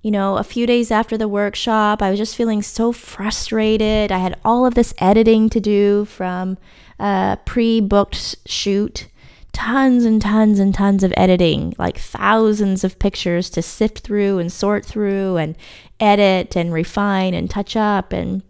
you 0.03 0.11
know, 0.11 0.39
a 0.39 0.45
few 0.45 0.67
days 0.67 0.91
after 0.91 1.19
the 1.19 1.29
workshop, 1.29 2.01
I 2.01 2.09
was 2.11 2.19
just 2.19 2.35
feeling 2.35 2.63
so 2.63 2.91
frustrated. 2.91 4.11
I 4.11 4.19
had 4.19 4.39
all 4.45 4.65
of 4.65 4.75
this 4.75 4.95
editing 4.99 5.51
to 5.51 5.61
do 5.61 6.07
from 6.07 6.57
a 6.99 7.39
pre 7.45 7.81
booked 7.81 8.37
shoot, 8.47 9.09
tons 9.53 10.05
and 10.05 10.21
tons 10.21 10.59
and 10.59 10.75
tons 10.75 11.03
of 11.03 11.13
editing, 11.17 11.75
like 11.79 11.99
thousands 11.99 12.85
of 12.85 12.99
pictures 12.99 13.51
to 13.51 13.63
sift 13.63 14.01
through 14.01 14.39
and 14.39 14.53
sort 14.53 14.85
through 14.85 15.37
and 15.37 15.57
edit 15.99 16.57
and 16.57 16.73
refine 16.73 17.35
and 17.35 17.51
touch 17.51 17.77
up. 17.77 18.13
And 18.13 18.43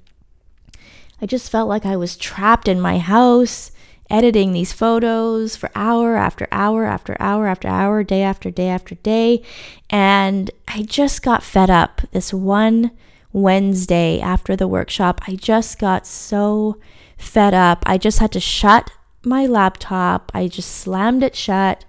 I 1.20 1.26
just 1.26 1.50
felt 1.50 1.68
like 1.68 1.86
I 1.86 1.96
was 1.96 2.16
trapped 2.16 2.68
in 2.68 2.80
my 2.80 2.98
house 2.98 3.72
editing 4.10 4.52
these 4.52 4.72
photos 4.72 5.54
for 5.54 5.70
hour 5.74 6.16
after 6.16 6.48
hour 6.50 6.84
after 6.84 7.16
hour 7.20 7.46
after 7.46 7.68
hour, 7.68 8.02
day 8.02 8.22
after 8.22 8.50
day 8.50 8.68
after 8.68 8.96
day. 8.96 9.42
And 9.88 10.50
I 10.68 10.82
just 10.82 11.22
got 11.22 11.42
fed 11.42 11.70
up 11.70 12.02
this 12.10 12.34
one 12.34 12.90
Wednesday 13.32 14.20
after 14.20 14.56
the 14.56 14.68
workshop. 14.68 15.20
I 15.28 15.36
just 15.36 15.78
got 15.78 16.06
so 16.06 16.76
fed 17.16 17.54
up. 17.54 17.84
I 17.86 17.96
just 17.98 18.18
had 18.18 18.32
to 18.32 18.40
shut 18.40 18.90
my 19.24 19.46
laptop. 19.46 20.30
I 20.34 20.48
just 20.48 20.70
slammed 20.70 21.22
it 21.22 21.36
shut. 21.36 21.84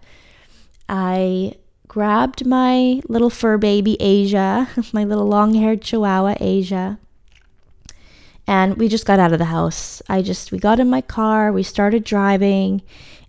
I 0.90 1.56
grabbed 1.88 2.46
my 2.46 3.02
little 3.08 3.30
fur 3.30 3.58
baby 3.58 3.98
Asia, 4.00 4.70
my 4.94 5.04
little 5.04 5.28
long 5.28 5.54
haired 5.54 5.82
chihuahua 5.82 6.36
Asia, 6.40 7.00
and 8.48 8.78
we 8.78 8.88
just 8.88 9.06
got 9.06 9.20
out 9.20 9.34
of 9.34 9.40
the 9.40 9.46
house. 9.46 10.02
I 10.10 10.22
just 10.22 10.52
we 10.52 10.60
got 10.60 10.80
in 10.80 10.90
my 10.90 11.02
car, 11.02 11.52
we 11.52 11.64
started 11.64 12.04
driving, 12.04 12.82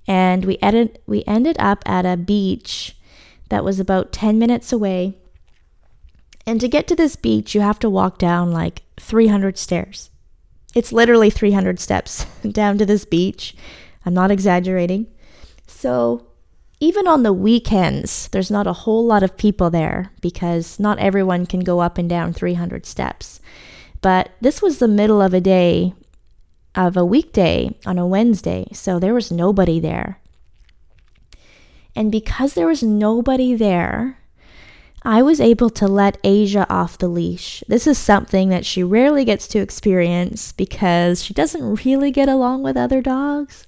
and 0.07 0.45
we 0.45 0.59
ended 0.63 0.99
we 1.07 1.25
ended 1.27 1.57
up 1.59 1.83
at 1.87 2.07
a 2.07 2.17
beach 2.17 2.97
that 3.49 3.65
was 3.65 3.79
about 3.79 4.13
10 4.13 4.39
minutes 4.39 4.73
away. 4.73 5.15
And 6.47 6.61
to 6.61 6.69
get 6.69 6.89
to 6.89 6.97
this 6.97 7.17
beach, 7.17 7.55
you 7.55 7.61
have 7.61 7.79
to 7.81 7.91
walk 7.91 8.19
down 8.19 8.51
like 8.51 8.83
300 8.99 9.59
stairs. 9.59 10.11
It's 10.75 10.93
literally 10.93 11.31
300 11.31 11.79
steps 11.79 12.25
down 12.51 12.79
to 12.79 12.87
this 12.87 13.05
beach. 13.05 13.55
I'm 14.05 14.15
not 14.15 14.31
exaggerating. 14.31 15.07
So, 15.67 16.27
even 16.81 17.07
on 17.07 17.23
the 17.23 17.33
weekends, 17.33 18.29
there's 18.29 18.51
not 18.51 18.67
a 18.67 18.73
whole 18.73 19.07
lot 19.07 19.23
of 19.23 19.37
people 19.37 19.71
there 19.71 20.11
because 20.21 20.81
not 20.81 20.99
everyone 20.99 21.47
can 21.47 21.61
go 21.61 21.81
up 21.81 21.97
and 21.97 22.09
down 22.09 22.33
300 22.33 22.85
steps. 22.85 23.41
But 24.01 24.31
this 24.41 24.61
was 24.61 24.79
the 24.79 24.89
middle 24.89 25.23
of 25.23 25.33
a 25.33 25.41
day 25.41 25.95
of 26.75 26.97
a 26.97 27.05
weekday 27.05 27.77
on 27.87 27.99
a 27.99 28.07
Wednesday, 28.07 28.67
so 28.73 28.99
there 28.99 29.15
was 29.15 29.31
nobody 29.31 29.79
there. 29.79 30.19
And 31.95 32.11
because 32.11 32.55
there 32.55 32.67
was 32.67 32.83
nobody 32.83 33.55
there, 33.55 34.19
I 35.05 35.23
was 35.23 35.41
able 35.41 35.71
to 35.71 35.87
let 35.87 36.19
Asia 36.25 36.67
off 36.71 36.99
the 36.99 37.09
leash. 37.09 37.63
This 37.69 37.87
is 37.87 37.99
something 37.99 38.49
that 38.49 38.65
she 38.65 38.83
rarely 38.83 39.25
gets 39.25 39.47
to 39.49 39.59
experience 39.59 40.53
because 40.53 41.25
she 41.25 41.35
doesn't 41.35 41.85
really 41.85 42.11
get 42.11 42.29
along 42.29 42.63
with 42.63 42.77
other 42.77 43.03
dogs. 43.03 43.67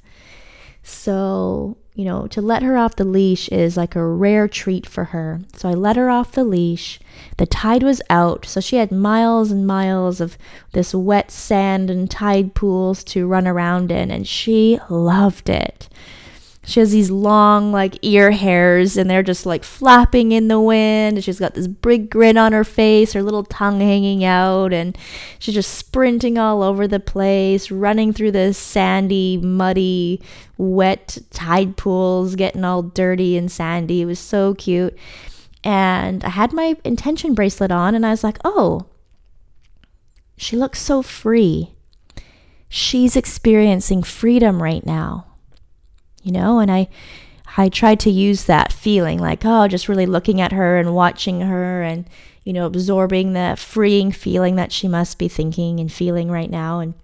So 0.84 1.76
you 1.94 2.04
know, 2.04 2.26
to 2.26 2.42
let 2.42 2.64
her 2.64 2.76
off 2.76 2.96
the 2.96 3.04
leash 3.04 3.48
is 3.50 3.76
like 3.76 3.94
a 3.94 4.04
rare 4.04 4.48
treat 4.48 4.84
for 4.84 5.04
her. 5.04 5.40
So 5.54 5.68
I 5.68 5.74
let 5.74 5.94
her 5.96 6.10
off 6.10 6.32
the 6.32 6.42
leash. 6.42 6.98
The 7.36 7.46
tide 7.46 7.84
was 7.84 8.02
out, 8.10 8.46
so 8.46 8.60
she 8.60 8.76
had 8.76 8.90
miles 8.90 9.52
and 9.52 9.64
miles 9.64 10.20
of 10.20 10.36
this 10.72 10.92
wet 10.92 11.30
sand 11.30 11.90
and 11.90 12.10
tide 12.10 12.54
pools 12.54 13.04
to 13.04 13.28
run 13.28 13.46
around 13.46 13.92
in, 13.92 14.10
and 14.10 14.26
she 14.26 14.80
loved 14.90 15.48
it. 15.48 15.88
She 16.66 16.80
has 16.80 16.92
these 16.92 17.11
long, 17.11 17.73
like, 17.73 17.99
ear 18.00 18.30
hairs, 18.30 18.97
and 18.97 19.11
they're 19.11 19.23
just 19.23 19.44
like 19.44 19.64
flapping 19.64 20.33
in 20.33 20.49
the 20.49 20.61
wind. 20.61 21.23
She's 21.23 21.38
got 21.38 21.54
this 21.54 21.68
big 21.68 22.09
grin 22.09 22.38
on 22.38 22.52
her 22.52 22.64
face, 22.64 23.12
her 23.12 23.23
little 23.23 23.44
tongue 23.44 23.80
hanging 23.80 24.25
out, 24.25 24.73
and 24.73 24.97
she's 25.38 25.54
just 25.54 25.75
sprinting 25.75 26.38
all 26.38 26.62
over 26.62 26.88
the 26.88 27.00
place, 27.00 27.71
running 27.71 28.14
through 28.14 28.33
the 28.33 28.54
sandy, 28.54 29.37
muddy, 29.37 30.23
wet 30.56 31.18
tide 31.30 31.76
pools, 31.76 32.35
getting 32.35 32.64
all 32.64 32.83
dirty 32.83 33.37
and 33.37 33.52
sandy. 33.52 34.00
It 34.00 34.06
was 34.06 34.18
so 34.18 34.54
cute. 34.54 34.97
And 35.62 36.25
I 36.25 36.30
had 36.30 36.54
my 36.54 36.76
intention 36.83 37.35
bracelet 37.35 37.73
on, 37.73 37.94
and 37.94 38.06
I 38.06 38.11
was 38.11 38.25
like, 38.25 38.38
oh, 38.42 38.87
she 40.38 40.56
looks 40.56 40.80
so 40.80 41.02
free. 41.02 41.75
She's 42.71 43.16
experiencing 43.16 44.02
freedom 44.02 44.62
right 44.62 44.85
now 44.85 45.26
you 46.24 46.32
know, 46.32 46.58
and 46.58 46.72
I 46.72 46.88
I 47.56 47.68
tried 47.68 48.00
to 48.00 48.10
use 48.10 48.44
that 48.44 48.72
feeling 48.72 49.20
like, 49.20 49.44
oh, 49.44 49.68
just 49.68 49.88
really 49.88 50.06
looking 50.06 50.40
at 50.40 50.50
her 50.50 50.76
and 50.76 50.94
watching 50.94 51.42
her 51.42 51.82
and, 51.82 52.08
you 52.42 52.52
know, 52.52 52.66
absorbing 52.66 53.32
the 53.32 53.54
freeing 53.56 54.10
feeling 54.10 54.56
that 54.56 54.72
she 54.72 54.88
must 54.88 55.18
be 55.18 55.28
thinking 55.28 55.78
and 55.78 55.92
feeling 55.92 56.30
right 56.32 56.50
now. 56.50 56.80
And 56.80 56.94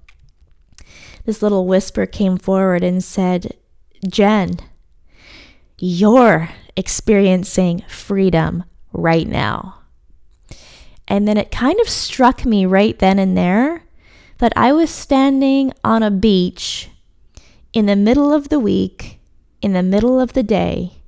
this 1.25 1.41
little 1.41 1.67
whisper 1.67 2.05
came 2.05 2.37
forward 2.37 2.83
and 2.83 3.05
said, 3.05 3.57
Jen, 4.09 4.57
you're 5.79 6.49
experiencing 6.77 7.85
freedom 7.89 8.65
right 8.93 9.29
now. 9.29 9.77
And 11.07 11.29
then 11.29 11.37
it 11.37 11.53
kind 11.53 11.79
of 11.81 11.89
struck 11.89 12.45
me 12.45 12.67
right 12.67 12.99
then 12.99 13.21
and 13.21 13.37
there 13.37 13.85
that 14.39 14.53
I 14.57 14.73
was 14.73 14.91
standing 14.91 15.73
on 15.85 16.03
a 16.03 16.11
beach 16.11 16.90
in 17.73 17.87
the 17.87 17.97
middle 17.97 18.33
of 18.33 18.49
the 18.49 18.61
week, 18.61 19.21
in 19.63 19.73
the 19.73 19.83
middle 19.83 20.21
of 20.21 20.33
the 20.33 20.43
day, 20.43 21.03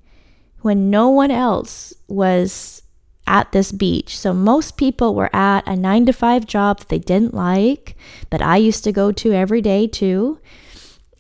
when 0.61 0.91
no 0.91 1.09
one 1.09 1.31
else 1.31 1.93
was 2.09 2.83
at 3.27 3.53
this 3.53 3.73
beach. 3.73 4.19
So 4.19 4.33
most 4.33 4.77
people 4.77 5.15
were 5.15 5.35
at 5.35 5.67
a 5.67 5.77
nine 5.77 6.07
to 6.07 6.13
five 6.13 6.47
job 6.47 6.81
that 6.81 6.89
they 6.89 6.99
didn't 6.99 7.35
like, 7.35 7.97
that 8.31 8.43
I 8.43 8.57
used 8.57 8.85
to 8.85 8.93
go 8.93 9.13
to 9.13 9.33
every 9.33 9.61
day 9.61 9.87
too. 9.87 10.39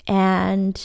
And 0.07 0.81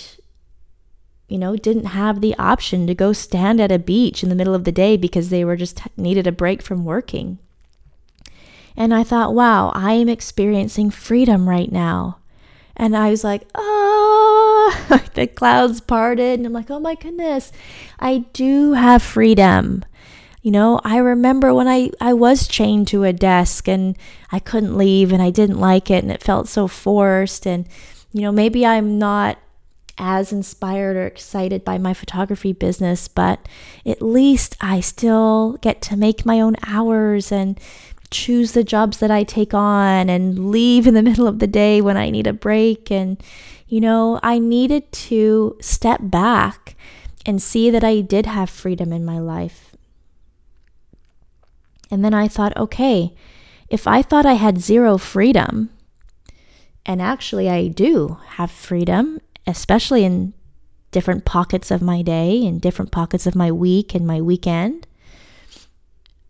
you 1.27 1.37
know, 1.37 1.55
didn't 1.57 1.87
have 1.87 2.21
the 2.21 2.35
option 2.37 2.87
to 2.87 2.95
go 2.95 3.11
stand 3.11 3.59
at 3.59 3.71
a 3.71 3.79
beach 3.79 4.23
in 4.23 4.29
the 4.29 4.35
middle 4.35 4.55
of 4.55 4.63
the 4.63 4.71
day 4.71 4.95
because 4.95 5.29
they 5.29 5.43
were 5.43 5.57
just 5.57 5.81
needed 5.97 6.25
a 6.25 6.31
break 6.31 6.61
from 6.61 6.85
working. 6.85 7.37
And 8.77 8.93
I 8.93 9.03
thought, 9.03 9.33
wow, 9.33 9.71
I 9.75 9.93
am 9.93 10.07
experiencing 10.07 10.89
freedom 10.89 11.49
right 11.49 11.71
now. 11.71 12.19
And 12.77 12.95
I 12.95 13.09
was 13.09 13.23
like, 13.23 13.43
oh, 13.55 14.06
the 15.13 15.27
clouds 15.27 15.81
parted. 15.81 16.39
And 16.39 16.45
I'm 16.45 16.53
like, 16.53 16.69
oh 16.71 16.79
my 16.79 16.95
goodness, 16.95 17.51
I 18.00 18.19
do 18.33 18.74
have 18.74 19.01
freedom. 19.01 19.83
You 20.41 20.51
know, 20.51 20.79
I 20.83 20.97
remember 20.97 21.53
when 21.53 21.67
I, 21.67 21.91
I 22.00 22.13
was 22.13 22.47
chained 22.47 22.88
to 22.89 23.03
a 23.03 23.12
desk 23.12 23.67
and 23.67 23.97
I 24.31 24.39
couldn't 24.39 24.77
leave 24.77 25.12
and 25.12 25.21
I 25.21 25.29
didn't 25.29 25.59
like 25.59 25.91
it 25.91 26.03
and 26.03 26.12
it 26.12 26.24
felt 26.24 26.47
so 26.47 26.67
forced. 26.67 27.45
And, 27.45 27.67
you 28.13 28.21
know, 28.21 28.31
maybe 28.31 28.65
I'm 28.65 28.97
not 28.97 29.39
as 29.97 30.31
inspired 30.31 30.95
or 30.95 31.05
excited 31.05 31.65
by 31.65 31.77
my 31.77 31.93
photography 31.93 32.53
business, 32.53 33.07
but 33.07 33.47
at 33.86 34.01
least 34.01 34.55
I 34.62 34.79
still 34.79 35.57
get 35.62 35.81
to 35.83 35.97
make 35.97 36.25
my 36.25 36.39
own 36.39 36.55
hours 36.65 37.31
and 37.31 37.59
choose 38.09 38.53
the 38.53 38.63
jobs 38.63 39.00
that 39.00 39.12
I 39.12 39.24
take 39.24 39.53
on 39.53 40.09
and 40.09 40.50
leave 40.50 40.88
in 40.88 40.93
the 40.93 41.01
middle 41.09 41.27
of 41.27 41.39
the 41.39 41.47
day 41.47 41.81
when 41.81 41.97
I 41.97 42.09
need 42.09 42.27
a 42.27 42.33
break. 42.33 42.91
And, 42.91 43.21
you 43.67 43.81
know, 43.81 44.19
I 44.24 44.39
needed 44.39 44.91
to 44.91 45.57
step 45.59 46.00
back 46.03 46.75
and 47.25 47.41
see 47.41 47.69
that 47.69 47.83
I 47.83 48.01
did 48.01 48.25
have 48.25 48.50
freedom 48.50 48.93
in 48.93 49.03
my 49.03 49.19
life. 49.19 49.75
And 51.91 52.03
then 52.03 52.13
I 52.13 52.27
thought, 52.27 52.55
okay, 52.57 53.13
if 53.69 53.88
I 53.88 54.01
thought 54.01 54.25
I 54.25 54.33
had 54.33 54.59
zero 54.59 54.97
freedom, 54.97 55.69
and 56.86 57.01
actually 57.01 57.50
I 57.50 57.67
do 57.67 58.17
have 58.27 58.51
freedom, 58.51 59.19
especially 59.45 60.05
in 60.05 60.33
different 60.91 61.25
pockets 61.25 61.69
of 61.69 61.81
my 61.81 62.01
day 62.01 62.45
and 62.45 62.62
different 62.62 62.91
pockets 62.91 63.27
of 63.27 63.36
my 63.36 63.51
week 63.51 63.93
and 63.93 64.07
my 64.07 64.21
weekend 64.21 64.88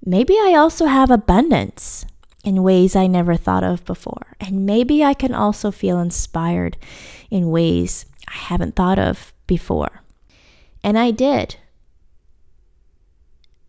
maybe 0.08 0.36
I 0.36 0.56
also 0.56 0.86
have 0.86 1.12
abundance 1.12 2.06
in 2.48 2.63
ways 2.63 2.96
I 2.96 3.08
never 3.08 3.36
thought 3.36 3.66
of 3.66 3.84
before. 3.84 4.38
And 4.39 4.66
maybe 4.66 5.04
I 5.04 5.13
can 5.13 5.34
also 5.34 5.70
feel 5.70 6.00
inspired 6.00 6.77
in 7.30 7.50
ways 7.50 8.06
I 8.25 8.36
haven't 8.36 8.74
thought 8.74 8.98
of 8.98 9.34
before. 9.48 10.01
And 10.82 10.98
I 10.98 11.12
did. 11.12 11.58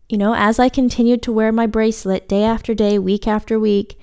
You 0.07 0.17
know, 0.17 0.33
as 0.33 0.59
I 0.59 0.69
continued 0.69 1.21
to 1.23 1.31
wear 1.33 1.51
my 1.51 1.67
bracelet 1.67 2.29
day 2.29 2.43
after 2.45 2.73
day, 2.73 2.97
week 2.97 3.27
after 3.27 3.59
week, 3.59 3.99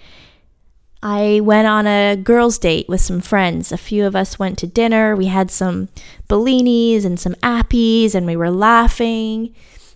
I 1.03 1.41
went 1.43 1.67
on 1.67 1.87
a 1.87 2.15
girls' 2.15 2.59
date 2.59 2.87
with 2.87 3.01
some 3.01 3.23
friends. 3.23 3.73
A 3.73 3.79
few 3.79 4.05
of 4.05 4.15
us 4.15 4.39
went 4.39 4.59
to 4.59 4.67
dinner. 4.67 5.17
We 5.17 5.27
had 5.27 5.51
some 5.51 5.89
bellinis 6.29 7.07
and 7.07 7.19
some 7.19 7.35
appies, 7.37 8.15
and 8.15 8.27
we 8.27 8.37
were 8.37 8.51
laughing. 8.51 9.55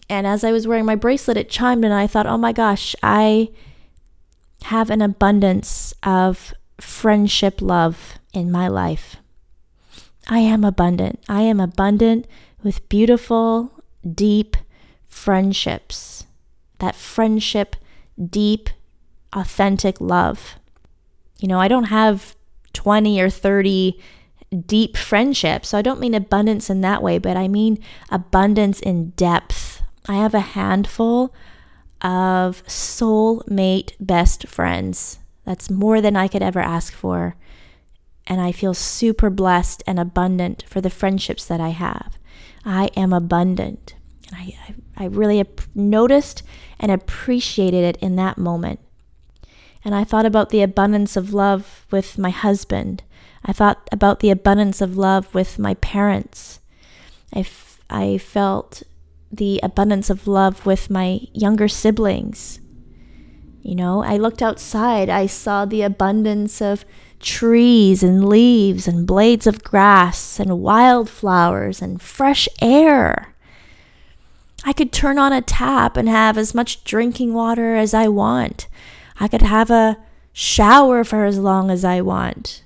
And 0.08 0.26
as 0.26 0.42
I 0.42 0.52
was 0.52 0.66
wearing 0.66 0.86
my 0.86 0.96
bracelet, 0.96 1.36
it 1.36 1.50
chimed, 1.50 1.84
and 1.84 1.92
I 1.92 2.06
thought, 2.06 2.26
oh 2.26 2.38
my 2.38 2.52
gosh, 2.52 2.96
I 3.02 3.50
have 4.64 4.90
an 4.90 5.02
abundance 5.02 5.94
of 6.02 6.54
friendship 6.80 7.60
love 7.60 8.14
in 8.32 8.50
my 8.50 8.68
life. 8.68 9.16
I 10.28 10.38
am 10.38 10.64
abundant. 10.64 11.22
I 11.28 11.42
am 11.42 11.60
abundant 11.60 12.26
with 12.62 12.88
beautiful, 12.88 13.72
deep 14.14 14.56
friendships. 15.08 16.24
That 16.78 16.94
friendship, 16.94 17.76
deep, 18.28 18.70
authentic 19.32 20.00
love. 20.00 20.56
You 21.38 21.48
know, 21.48 21.58
I 21.58 21.68
don't 21.68 21.84
have 21.84 22.36
20 22.72 23.20
or 23.20 23.30
30 23.30 23.98
deep 24.66 24.96
friendships. 24.96 25.70
So 25.70 25.78
I 25.78 25.82
don't 25.82 26.00
mean 26.00 26.14
abundance 26.14 26.70
in 26.70 26.80
that 26.82 27.02
way, 27.02 27.18
but 27.18 27.36
I 27.36 27.48
mean 27.48 27.78
abundance 28.10 28.80
in 28.80 29.10
depth 29.10 29.80
I 30.10 30.14
have 30.14 30.34
a 30.34 30.40
handful 30.40 31.34
of 32.02 32.64
soulmate 32.66 33.92
best 34.00 34.46
friends. 34.46 35.18
That's 35.44 35.70
more 35.70 36.00
than 36.00 36.16
I 36.16 36.28
could 36.28 36.42
ever 36.42 36.60
ask 36.60 36.92
for. 36.92 37.36
And 38.26 38.40
I 38.40 38.52
feel 38.52 38.74
super 38.74 39.30
blessed 39.30 39.82
and 39.86 39.98
abundant 39.98 40.64
for 40.68 40.80
the 40.80 40.90
friendships 40.90 41.44
that 41.46 41.60
I 41.60 41.70
have. 41.70 42.16
I 42.64 42.90
am 42.96 43.12
abundant. 43.12 43.94
And 44.28 44.36
I, 44.36 44.74
I, 44.96 45.04
I 45.04 45.06
really 45.06 45.40
ap- 45.40 45.62
noticed 45.74 46.42
and 46.78 46.92
appreciated 46.92 47.84
it 47.84 47.96
in 47.96 48.16
that 48.16 48.38
moment. 48.38 48.80
And 49.84 49.94
I 49.94 50.04
thought 50.04 50.26
about 50.26 50.50
the 50.50 50.62
abundance 50.62 51.16
of 51.16 51.32
love 51.32 51.86
with 51.90 52.18
my 52.18 52.30
husband. 52.30 53.02
I 53.44 53.52
thought 53.52 53.88
about 53.90 54.20
the 54.20 54.30
abundance 54.30 54.80
of 54.80 54.98
love 54.98 55.34
with 55.34 55.58
my 55.58 55.74
parents. 55.74 56.60
I, 57.34 57.40
f- 57.40 57.80
I 57.88 58.18
felt 58.18 58.82
the 59.30 59.60
abundance 59.62 60.10
of 60.10 60.26
love 60.26 60.66
with 60.66 60.90
my 60.90 61.20
younger 61.32 61.68
siblings. 61.68 62.60
You 63.62 63.74
know, 63.74 64.02
I 64.02 64.16
looked 64.16 64.42
outside, 64.42 65.08
I 65.08 65.26
saw 65.26 65.64
the 65.64 65.82
abundance 65.82 66.60
of 66.62 66.84
trees 67.20 68.02
and 68.02 68.26
leaves 68.26 68.88
and 68.88 69.06
blades 69.06 69.46
of 69.46 69.62
grass 69.62 70.40
and 70.40 70.60
wildflowers 70.60 71.82
and 71.82 72.00
fresh 72.00 72.48
air. 72.60 73.34
I 74.64 74.72
could 74.72 74.92
turn 74.92 75.18
on 75.18 75.32
a 75.32 75.42
tap 75.42 75.96
and 75.96 76.08
have 76.08 76.36
as 76.36 76.54
much 76.54 76.84
drinking 76.84 77.34
water 77.34 77.76
as 77.76 77.94
I 77.94 78.08
want. 78.08 78.66
I 79.18 79.28
could 79.28 79.42
have 79.42 79.70
a 79.70 79.98
shower 80.32 81.04
for 81.04 81.24
as 81.24 81.38
long 81.38 81.70
as 81.70 81.84
I 81.84 82.00
want. 82.00 82.62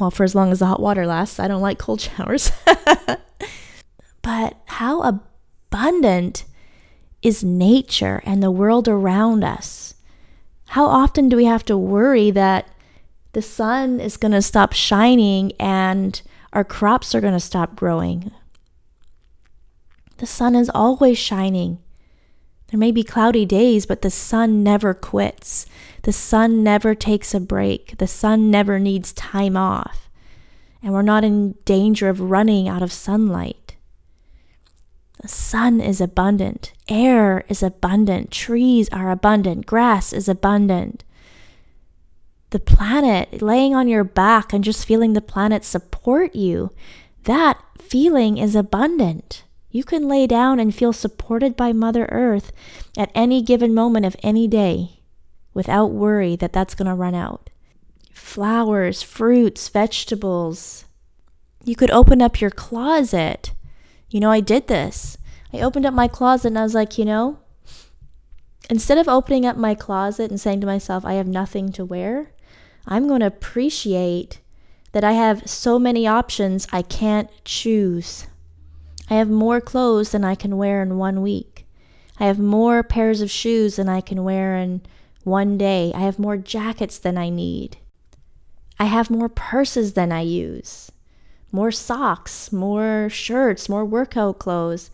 Well, 0.00 0.10
for 0.10 0.24
as 0.24 0.34
long 0.34 0.50
as 0.50 0.58
the 0.58 0.66
hot 0.66 0.80
water 0.80 1.06
lasts. 1.06 1.38
I 1.38 1.48
don't 1.48 1.62
like 1.62 1.78
cold 1.78 2.00
showers. 2.16 2.50
but 4.22 4.56
how 4.66 5.00
abundant 5.02 5.31
abundant 5.72 6.44
is 7.22 7.42
nature 7.42 8.20
and 8.26 8.42
the 8.42 8.50
world 8.50 8.88
around 8.88 9.42
us. 9.42 9.94
How 10.66 10.84
often 10.84 11.30
do 11.30 11.36
we 11.36 11.46
have 11.46 11.64
to 11.64 11.78
worry 11.78 12.30
that 12.30 12.68
the 13.32 13.40
sun 13.40 13.98
is 13.98 14.18
going 14.18 14.32
to 14.32 14.42
stop 14.42 14.74
shining 14.74 15.52
and 15.58 16.20
our 16.52 16.64
crops 16.64 17.14
are 17.14 17.22
going 17.22 17.32
to 17.32 17.40
stop 17.40 17.74
growing? 17.74 18.30
The 20.18 20.26
sun 20.26 20.54
is 20.54 20.70
always 20.74 21.16
shining. 21.16 21.78
There 22.68 22.78
may 22.78 22.92
be 22.92 23.02
cloudy 23.02 23.46
days, 23.46 23.86
but 23.86 24.02
the 24.02 24.10
sun 24.10 24.62
never 24.62 24.92
quits. 24.92 25.64
The 26.02 26.12
sun 26.12 26.62
never 26.62 26.94
takes 26.94 27.32
a 27.32 27.40
break. 27.40 27.96
The 27.96 28.06
sun 28.06 28.50
never 28.50 28.78
needs 28.78 29.14
time 29.14 29.56
off. 29.56 30.10
And 30.82 30.92
we're 30.92 31.00
not 31.00 31.24
in 31.24 31.54
danger 31.64 32.10
of 32.10 32.20
running 32.20 32.68
out 32.68 32.82
of 32.82 32.92
sunlight. 32.92 33.61
The 35.22 35.28
sun 35.28 35.80
is 35.80 36.00
abundant, 36.00 36.72
air 36.88 37.44
is 37.48 37.62
abundant, 37.62 38.32
trees 38.32 38.88
are 38.88 39.12
abundant, 39.12 39.66
grass 39.66 40.12
is 40.12 40.28
abundant. 40.28 41.04
The 42.50 42.58
planet, 42.58 43.40
laying 43.40 43.72
on 43.72 43.86
your 43.86 44.02
back 44.02 44.52
and 44.52 44.64
just 44.64 44.84
feeling 44.84 45.12
the 45.12 45.20
planet 45.20 45.64
support 45.64 46.34
you, 46.34 46.72
that 47.22 47.62
feeling 47.78 48.36
is 48.36 48.56
abundant. 48.56 49.44
You 49.70 49.84
can 49.84 50.08
lay 50.08 50.26
down 50.26 50.58
and 50.58 50.74
feel 50.74 50.92
supported 50.92 51.56
by 51.56 51.72
Mother 51.72 52.06
Earth 52.10 52.50
at 52.98 53.12
any 53.14 53.42
given 53.42 53.72
moment 53.72 54.04
of 54.04 54.16
any 54.24 54.48
day 54.48 55.02
without 55.54 55.92
worry 55.92 56.34
that 56.34 56.52
that's 56.52 56.74
going 56.74 56.88
to 56.88 56.94
run 56.94 57.14
out. 57.14 57.48
Flowers, 58.12 59.02
fruits, 59.02 59.68
vegetables. 59.68 60.84
You 61.64 61.76
could 61.76 61.92
open 61.92 62.20
up 62.20 62.40
your 62.40 62.50
closet 62.50 63.52
you 64.12 64.20
know, 64.20 64.30
I 64.30 64.40
did 64.40 64.68
this. 64.68 65.16
I 65.52 65.60
opened 65.60 65.86
up 65.86 65.94
my 65.94 66.06
closet 66.06 66.48
and 66.48 66.58
I 66.58 66.62
was 66.62 66.74
like, 66.74 66.98
you 66.98 67.04
know, 67.04 67.38
instead 68.68 68.98
of 68.98 69.08
opening 69.08 69.46
up 69.46 69.56
my 69.56 69.74
closet 69.74 70.30
and 70.30 70.40
saying 70.40 70.60
to 70.60 70.66
myself, 70.66 71.04
I 71.04 71.14
have 71.14 71.26
nothing 71.26 71.72
to 71.72 71.84
wear, 71.84 72.32
I'm 72.86 73.08
going 73.08 73.20
to 73.20 73.26
appreciate 73.26 74.40
that 74.92 75.02
I 75.02 75.12
have 75.12 75.48
so 75.48 75.78
many 75.78 76.06
options 76.06 76.68
I 76.72 76.82
can't 76.82 77.30
choose. 77.44 78.26
I 79.08 79.14
have 79.14 79.30
more 79.30 79.60
clothes 79.60 80.10
than 80.10 80.24
I 80.24 80.34
can 80.34 80.58
wear 80.58 80.82
in 80.82 80.98
one 80.98 81.22
week. 81.22 81.66
I 82.20 82.26
have 82.26 82.38
more 82.38 82.82
pairs 82.82 83.22
of 83.22 83.30
shoes 83.30 83.76
than 83.76 83.88
I 83.88 84.02
can 84.02 84.24
wear 84.24 84.56
in 84.56 84.82
one 85.24 85.56
day. 85.56 85.90
I 85.94 86.00
have 86.00 86.18
more 86.18 86.36
jackets 86.36 86.98
than 86.98 87.16
I 87.16 87.30
need. 87.30 87.78
I 88.78 88.84
have 88.84 89.10
more 89.10 89.30
purses 89.30 89.94
than 89.94 90.12
I 90.12 90.20
use 90.20 90.90
more 91.52 91.70
socks, 91.70 92.50
more 92.50 93.08
shirts, 93.10 93.68
more 93.68 93.84
workout 93.84 94.38
clothes. 94.38 94.90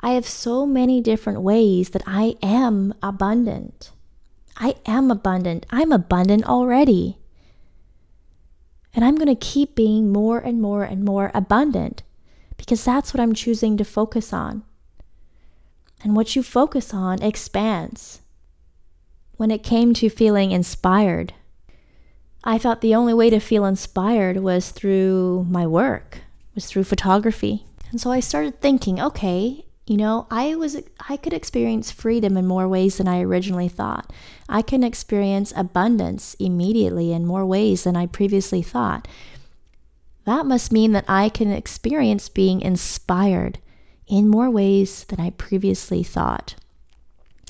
I 0.00 0.10
have 0.10 0.26
so 0.26 0.66
many 0.66 1.00
different 1.00 1.40
ways 1.40 1.90
that 1.90 2.02
I 2.06 2.36
am 2.42 2.94
abundant. 3.02 3.92
I 4.56 4.76
am 4.86 5.10
abundant. 5.10 5.64
I'm 5.70 5.90
abundant 5.90 6.44
already. 6.44 7.18
And 8.94 9.04
I'm 9.04 9.16
going 9.16 9.34
to 9.34 9.34
keep 9.34 9.74
being 9.74 10.12
more 10.12 10.38
and 10.38 10.60
more 10.60 10.84
and 10.84 11.02
more 11.02 11.30
abundant 11.34 12.02
because 12.58 12.84
that's 12.84 13.14
what 13.14 13.20
I'm 13.20 13.32
choosing 13.32 13.76
to 13.78 13.84
focus 13.84 14.32
on. 14.32 14.64
And 16.04 16.14
what 16.14 16.36
you 16.36 16.42
focus 16.42 16.92
on 16.92 17.22
expands. 17.22 18.20
When 19.36 19.50
it 19.50 19.62
came 19.62 19.94
to 19.94 20.10
feeling 20.10 20.52
inspired, 20.52 21.32
I 22.44 22.58
thought 22.58 22.80
the 22.80 22.94
only 22.94 23.14
way 23.14 23.30
to 23.30 23.38
feel 23.38 23.64
inspired 23.64 24.38
was 24.38 24.70
through 24.70 25.46
my 25.48 25.66
work, 25.66 26.18
was 26.54 26.66
through 26.66 26.84
photography. 26.84 27.66
And 27.90 28.00
so 28.00 28.10
I 28.10 28.20
started 28.20 28.60
thinking, 28.60 29.00
okay, 29.00 29.64
you 29.86 29.96
know, 29.96 30.26
I 30.30 30.54
was 30.54 30.80
I 31.08 31.16
could 31.16 31.32
experience 31.32 31.90
freedom 31.90 32.36
in 32.36 32.46
more 32.46 32.68
ways 32.68 32.98
than 32.98 33.08
I 33.08 33.20
originally 33.20 33.68
thought. 33.68 34.12
I 34.48 34.62
can 34.62 34.82
experience 34.82 35.52
abundance 35.56 36.34
immediately 36.38 37.12
in 37.12 37.26
more 37.26 37.44
ways 37.44 37.84
than 37.84 37.96
I 37.96 38.06
previously 38.06 38.62
thought. 38.62 39.06
That 40.24 40.46
must 40.46 40.72
mean 40.72 40.92
that 40.92 41.04
I 41.08 41.28
can 41.28 41.50
experience 41.50 42.28
being 42.28 42.60
inspired 42.60 43.58
in 44.06 44.28
more 44.28 44.50
ways 44.50 45.04
than 45.04 45.20
I 45.20 45.30
previously 45.30 46.02
thought. 46.02 46.54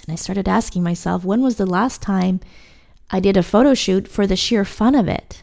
And 0.07 0.13
I 0.13 0.17
started 0.17 0.49
asking 0.49 0.83
myself, 0.83 1.25
when 1.25 1.43
was 1.43 1.57
the 1.57 1.67
last 1.67 2.03
time 2.03 2.41
I 3.13 3.21
did 3.21 3.37
a 3.37 3.43
photo 3.43 3.75
shoot 3.75 4.09
for 4.09 4.27
the 4.27 4.37
sheer 4.37 4.65
fun 4.65 4.95
of 4.95 5.07
it? 5.07 5.43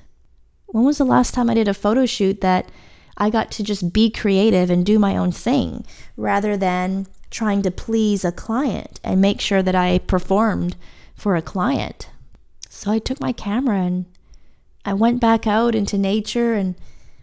When 0.65 0.83
was 0.83 0.97
the 0.97 1.05
last 1.05 1.33
time 1.33 1.49
I 1.49 1.53
did 1.53 1.67
a 1.67 1.73
photo 1.73 2.07
shoot 2.07 2.41
that 2.41 2.69
I 3.15 3.29
got 3.29 3.51
to 3.51 3.63
just 3.63 3.93
be 3.93 4.09
creative 4.09 4.69
and 4.69 4.85
do 4.85 4.97
my 4.97 5.15
own 5.15 5.31
thing 5.31 5.85
rather 6.17 6.57
than 6.57 7.05
trying 7.29 7.61
to 7.61 7.71
please 7.71 8.25
a 8.25 8.31
client 8.31 8.99
and 9.03 9.21
make 9.21 9.39
sure 9.39 9.61
that 9.61 9.75
I 9.75 9.99
performed 9.99 10.75
for 11.15 11.35
a 11.35 11.41
client. 11.41 12.09
So 12.69 12.91
I 12.91 12.97
took 12.97 13.19
my 13.19 13.33
camera 13.33 13.81
and 13.81 14.05
I 14.83 14.93
went 14.93 15.21
back 15.21 15.45
out 15.45 15.75
into 15.75 15.97
nature 15.97 16.53
and 16.53 16.75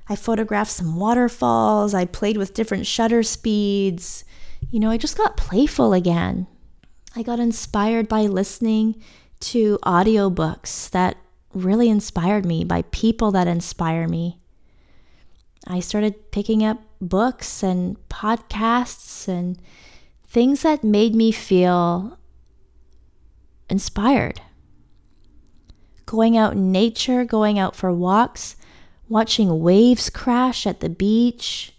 I 0.08 0.14
photographed 0.14 0.70
some 0.70 0.96
waterfalls. 0.96 1.94
I 1.94 2.04
played 2.04 2.36
with 2.36 2.54
different 2.54 2.86
shutter 2.86 3.22
speeds. 3.22 4.24
You 4.70 4.78
know, 4.78 4.90
I 4.90 4.96
just 4.96 5.16
got 5.16 5.36
playful 5.36 5.92
again. 5.92 6.46
I 7.16 7.22
got 7.22 7.40
inspired 7.40 8.06
by 8.06 8.22
listening 8.22 9.02
to 9.40 9.78
audiobooks 9.84 10.90
that 10.90 11.16
really 11.52 11.88
inspired 11.88 12.44
me, 12.44 12.64
by 12.64 12.82
people 12.90 13.30
that 13.32 13.46
inspire 13.46 14.06
me. 14.06 14.38
I 15.66 15.80
started 15.80 16.30
picking 16.30 16.64
up 16.64 16.80
books 17.00 17.62
and 17.62 17.96
podcasts 18.08 19.26
and 19.26 19.58
things 20.26 20.62
that 20.62 20.84
made 20.84 21.14
me 21.14 21.32
feel 21.32 22.18
inspired. 23.68 24.40
Going 26.04 26.36
out 26.36 26.52
in 26.52 26.70
nature, 26.70 27.24
going 27.24 27.58
out 27.58 27.74
for 27.74 27.92
walks, 27.92 28.56
watching 29.08 29.60
waves 29.60 30.08
crash 30.10 30.66
at 30.66 30.80
the 30.80 30.88
beach, 30.88 31.72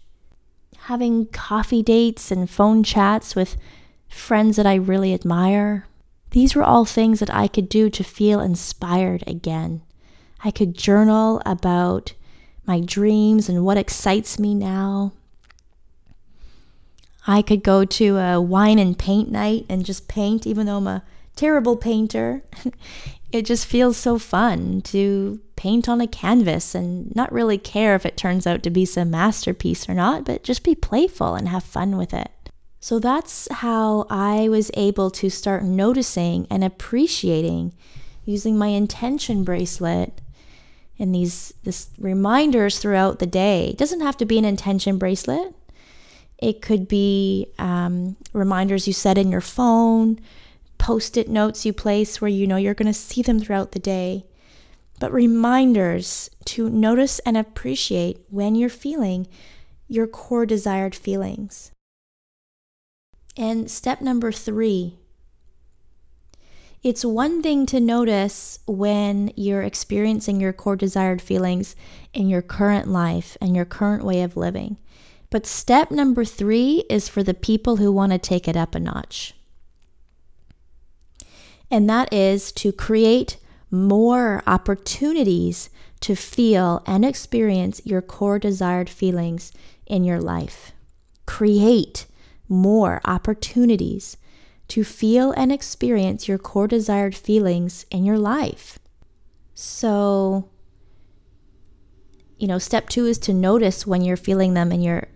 having 0.78 1.28
coffee 1.28 1.84
dates 1.84 2.32
and 2.32 2.50
phone 2.50 2.84
chats 2.84 3.36
with 3.36 3.58
friends 4.10 4.58
that 4.58 4.66
I 4.66 4.76
really 4.76 5.14
admire. 5.14 5.86
These 6.38 6.54
were 6.54 6.64
all 6.64 6.86
things 6.86 7.20
that 7.20 7.34
I 7.34 7.48
could 7.48 7.68
do 7.68 7.90
to 7.90 8.04
feel 8.04 8.42
inspired 8.42 9.24
again. 9.26 9.82
I 10.44 10.52
could 10.52 10.78
journal 10.78 11.42
about 11.48 12.14
my 12.64 12.80
dreams 12.80 13.50
and 13.50 13.66
what 13.66 13.76
excites 13.76 14.38
me 14.38 14.54
now. 14.54 15.14
I 17.26 17.42
could 17.42 17.64
go 17.64 17.86
to 17.86 18.18
a 18.18 18.40
wine 18.40 18.78
and 18.78 18.96
paint 18.96 19.32
night 19.32 19.66
and 19.68 19.84
just 19.84 20.08
paint, 20.08 20.46
even 20.46 20.68
though 20.68 20.78
I'm 20.78 20.86
a 20.86 21.04
terrible 21.36 21.76
painter. 21.76 22.44
it 23.32 23.42
just 23.44 23.66
feels 23.66 23.98
so 23.98 24.20
fun 24.20 24.84
to 24.94 25.42
paint 25.56 25.90
on 25.90 26.02
a 26.02 26.06
canvas 26.06 26.76
and 26.76 27.16
not 27.16 27.34
really 27.34 27.58
care 27.58 27.96
if 27.96 28.06
it 28.06 28.16
turns 28.16 28.46
out 28.46 28.62
to 28.62 28.70
be 28.70 28.86
some 28.86 29.10
masterpiece 29.10 29.90
or 29.90 29.96
not, 29.96 30.24
but 30.24 30.44
just 30.44 30.64
be 30.64 30.76
playful 30.76 31.34
and 31.34 31.50
have 31.50 31.64
fun 31.64 31.98
with 31.98 32.14
it. 32.14 32.30
So 32.80 33.00
that's 33.00 33.48
how 33.52 34.06
I 34.10 34.50
was 34.50 34.72
able 34.76 35.10
to 35.12 35.30
start 35.30 35.64
noticing 35.64 36.48
and 36.50 36.64
appreciating 36.64 37.74
using 38.26 38.58
my 38.58 38.68
intention 38.68 39.44
bracelet 39.44 40.22
and 41.00 41.14
these 41.14 41.54
this 41.64 41.90
reminders 41.98 42.80
throughout 42.80 43.20
the 43.20 43.26
day. 43.26 43.70
It 43.70 43.78
doesn't 43.78 44.02
have 44.02 44.18
to 44.18 44.26
be 44.26 44.38
an 44.38 44.46
intention 44.46 44.98
bracelet. 44.98 45.54
It 46.38 46.62
could 46.62 46.88
be 46.88 47.48
um, 47.58 48.16
reminders 48.34 48.88
you 48.88 48.94
set 48.94 49.18
in 49.18 49.32
your 49.32 49.42
phone, 49.42 50.20
post-it 50.78 51.30
notes 51.30 51.66
you 51.66 51.74
place 51.74 52.22
where 52.22 52.30
you 52.30 52.46
know 52.46 52.58
you're 52.58 52.74
going 52.74 52.88
to 52.88 52.94
see 52.94 53.22
them 53.22 53.40
throughout 53.40 53.72
the 53.72 53.80
day. 53.80 54.26
But 55.00 55.14
reminders 55.14 56.30
to 56.46 56.70
notice 56.70 57.20
and 57.20 57.38
appreciate 57.38 58.20
when 58.30 58.56
you're 58.56 58.70
feeling 58.70 59.28
your 59.88 60.08
core 60.08 60.46
desired 60.46 60.96
feelings. 60.96 61.72
And 63.38 63.70
step 63.70 64.02
number 64.02 64.32
three 64.32 64.98
it's 66.84 67.04
one 67.04 67.42
thing 67.42 67.66
to 67.66 67.80
notice 67.80 68.60
when 68.66 69.32
you're 69.36 69.64
experiencing 69.64 70.40
your 70.40 70.54
core 70.54 70.76
desired 70.76 71.22
feelings 71.22 71.76
in 72.14 72.30
your 72.30 72.42
current 72.42 72.88
life 72.88 73.36
and 73.42 73.56
your 73.56 73.66
current 73.66 74.06
way 74.06 74.22
of 74.22 74.38
living. 74.38 74.78
But 75.30 75.46
step 75.46 75.92
number 75.92 76.24
three 76.24 76.86
is 76.90 77.10
for 77.10 77.24
the 77.24 77.34
people 77.34 77.78
who 77.78 77.92
want 77.92 78.12
to 78.14 78.18
take 78.18 78.48
it 78.48 78.56
up 78.56 78.76
a 78.76 78.80
notch. 78.80 79.34
And 81.70 81.90
that 81.90 82.14
is 82.14 82.52
to 82.54 82.72
create 82.72 83.38
more 83.70 84.42
opportunities 84.48 85.70
to 86.02 86.16
feel 86.16 86.84
and 86.86 87.04
experience 87.04 87.82
your 87.84 88.02
core 88.02 88.40
desired 88.40 88.90
feelings 88.90 89.52
in 89.86 90.04
your 90.04 90.22
life. 90.22 90.72
Create 91.26 92.06
more 92.50 93.02
opportunities 93.06 94.18
to 94.70 94.84
feel 94.84 95.32
and 95.32 95.52
experience 95.52 96.28
your 96.28 96.38
core 96.38 96.68
desired 96.68 97.16
feelings 97.16 97.86
in 97.90 98.04
your 98.04 98.18
life. 98.18 98.80
So, 99.54 100.50
you 102.38 102.48
know, 102.48 102.60
step 102.60 102.90
2 102.90 103.06
is 103.06 103.18
to 103.20 103.34
notice 103.34 103.88
when 103.88 104.02
you're 104.02 104.18
feeling 104.18 104.54
them 104.54 104.72
in 104.72 104.82
your 104.82 105.08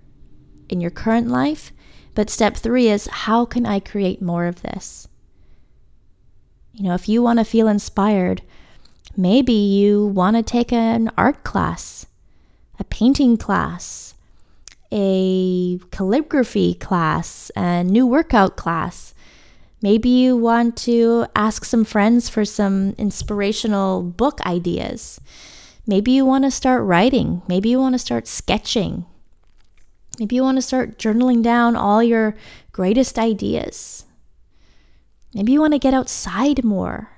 in 0.69 0.79
your 0.79 0.91
current 0.91 1.27
life, 1.27 1.73
but 2.15 2.29
step 2.29 2.55
3 2.55 2.87
is 2.87 3.07
how 3.07 3.45
can 3.45 3.65
I 3.65 3.79
create 3.79 4.21
more 4.21 4.45
of 4.45 4.61
this? 4.61 5.07
You 6.73 6.85
know, 6.85 6.93
if 6.93 7.09
you 7.09 7.21
want 7.21 7.39
to 7.39 7.45
feel 7.45 7.67
inspired, 7.67 8.41
maybe 9.17 9.53
you 9.53 10.07
want 10.07 10.37
to 10.37 10.43
take 10.43 10.71
an 10.71 11.11
art 11.17 11.43
class, 11.43 12.05
a 12.79 12.85
painting 12.85 13.35
class, 13.35 14.15
a 14.91 15.79
calligraphy 15.91 16.75
class, 16.75 17.51
a 17.55 17.83
new 17.83 18.05
workout 18.05 18.57
class. 18.57 19.13
Maybe 19.81 20.09
you 20.09 20.37
want 20.37 20.77
to 20.77 21.25
ask 21.35 21.65
some 21.65 21.83
friends 21.83 22.29
for 22.29 22.45
some 22.45 22.91
inspirational 22.97 24.03
book 24.03 24.39
ideas. 24.45 25.19
Maybe 25.87 26.11
you 26.11 26.25
want 26.25 26.43
to 26.43 26.51
start 26.51 26.83
writing. 26.83 27.41
Maybe 27.47 27.69
you 27.69 27.79
want 27.79 27.95
to 27.95 27.99
start 27.99 28.27
sketching. 28.27 29.05
Maybe 30.19 30.35
you 30.35 30.43
want 30.43 30.57
to 30.57 30.61
start 30.61 30.99
journaling 30.99 31.41
down 31.41 31.75
all 31.75 32.03
your 32.03 32.35
greatest 32.71 33.17
ideas. 33.17 34.05
Maybe 35.33 35.53
you 35.53 35.61
want 35.61 35.73
to 35.73 35.79
get 35.79 35.93
outside 35.93 36.63
more. 36.63 37.09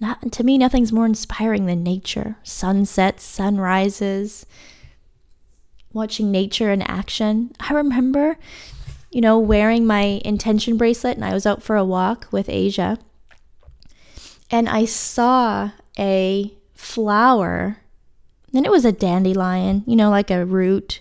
Not, 0.00 0.32
to 0.32 0.44
me, 0.44 0.58
nothing's 0.58 0.92
more 0.92 1.06
inspiring 1.06 1.66
than 1.66 1.84
nature. 1.84 2.36
Sunsets, 2.42 3.22
sunrises, 3.22 4.44
watching 5.92 6.30
nature 6.30 6.70
in 6.70 6.82
action. 6.82 7.52
I 7.60 7.72
remember 7.74 8.38
you 9.12 9.20
know, 9.20 9.38
wearing 9.38 9.86
my 9.86 10.20
intention 10.24 10.78
bracelet 10.78 11.16
and 11.16 11.24
I 11.24 11.34
was 11.34 11.46
out 11.46 11.62
for 11.62 11.76
a 11.76 11.84
walk 11.84 12.26
with 12.32 12.48
Asia. 12.48 12.98
And 14.50 14.68
I 14.68 14.86
saw 14.86 15.70
a 15.98 16.52
flower, 16.74 17.78
and 18.54 18.66
it 18.66 18.72
was 18.72 18.84
a 18.84 18.92
dandelion, 18.92 19.82
you 19.86 19.96
know, 19.96 20.10
like 20.10 20.30
a 20.30 20.44
root, 20.44 21.00